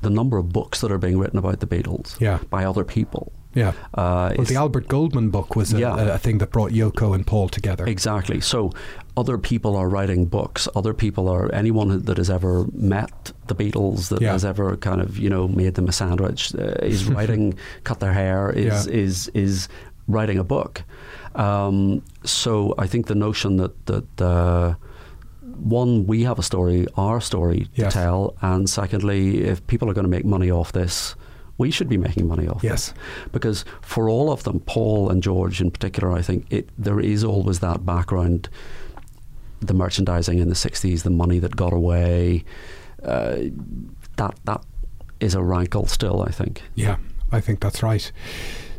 [0.03, 2.39] the number of books that are being written about the Beatles Yeah.
[2.51, 3.33] by other people.
[3.57, 3.73] Yeah.
[3.95, 6.15] Uh, Well, the Albert Goldman book was a, Yeah.
[6.15, 7.87] a, thing that brought Yoko and Paul together.
[7.87, 8.41] Exactly.
[8.41, 8.71] So
[9.17, 10.69] other people are writing books.
[10.77, 14.33] Other people are anyone that has ever met the Beatles, that Yeah.
[14.33, 17.55] has ever kind of you know made them a sandwich, uh, is writing,
[17.85, 18.93] cut their hair, is Yeah.
[19.05, 19.69] is is
[20.07, 20.83] writing a book.
[21.35, 24.21] Um, so I think the notion that that.
[24.21, 24.75] Uh,
[25.59, 27.93] one, we have a story, our story Yes.
[27.95, 31.15] to tell, and secondly, if people are going to make money off this,
[31.59, 32.89] we should be making money off Yes.
[32.91, 32.95] this
[33.33, 37.25] because for all of them, Paul and George in particular, I think it there is
[37.25, 38.49] always that background,
[39.61, 42.45] the merchandising in the '60s, the money that got away,
[43.03, 43.37] uh,
[44.17, 44.63] that that
[45.21, 46.23] is a rankle still.
[46.23, 46.63] I think.
[46.75, 46.97] Yeah,
[47.33, 48.11] I think that's right.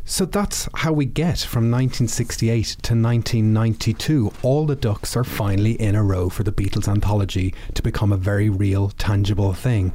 [0.04, 4.32] So that's how we get from 1968 to 1992.
[4.42, 8.16] All the ducks are finally in a row for the Beatles anthology to become a
[8.16, 9.92] very real, tangible thing.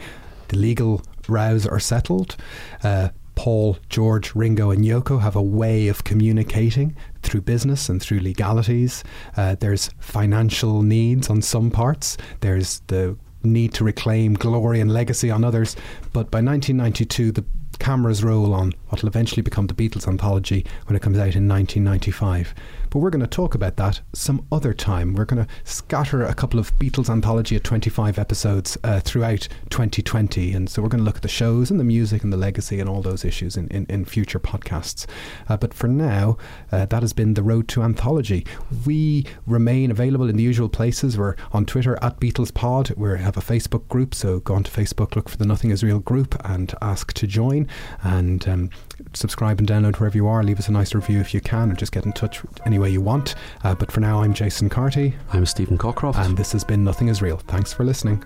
[0.50, 2.36] The legal rows are settled.
[2.84, 8.20] Uh, Paul, George, Ringo, and Yoko have a way of communicating through business and through
[8.20, 9.04] legalities.
[9.36, 12.18] Uh, there's financial needs on some parts.
[12.42, 15.76] There's the need to reclaim glory and legacy on others.
[16.14, 17.46] But by 1992, the
[17.80, 21.48] cameras roll on what will eventually become the Beatles anthology when it comes out in
[21.48, 22.54] 1995.
[22.94, 25.16] But we're going to talk about that some other time.
[25.16, 30.54] We're going to scatter a couple of Beatles anthology at 25 episodes uh, throughout 2020.
[30.54, 32.80] And so we're going to look at the shows and the music and the legacy
[32.80, 35.08] and all those issues in, in, in future podcasts.
[35.50, 36.38] Uh, but for now,
[36.72, 38.46] uh, that has been the road to anthology.
[38.86, 41.18] We remain available in the usual places.
[41.18, 42.96] We're on Twitter at BeatlesPod.
[42.96, 45.84] We have a Facebook group, so go on to Facebook, look for the Nothing Is
[45.84, 47.68] Real group, and ask to join.
[48.04, 48.70] And um,
[49.14, 50.44] subscribe and download wherever you are.
[50.44, 52.90] Leave us a nice review if you can, or just get in touch any way
[52.90, 53.36] you want.
[53.64, 56.24] Uh, but for now, I'm Jason Carty, I'm Stephen Cockcroft.
[56.24, 57.38] and this has been Nothing Is Real.
[57.38, 58.24] Thanks for listening.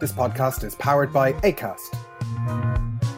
[0.00, 3.17] This podcast is powered by ACAST.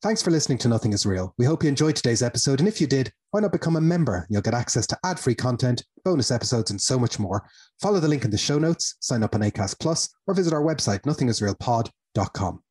[0.00, 1.34] Thanks for listening to Nothing is Real.
[1.38, 4.28] We hope you enjoyed today's episode, and if you did, why not become a member?
[4.30, 7.42] You'll get access to ad free content, bonus episodes, and so much more.
[7.82, 10.62] Follow the link in the show notes, sign up on ACAST Plus, or visit our
[10.62, 12.62] website, nothingisrealpod.com.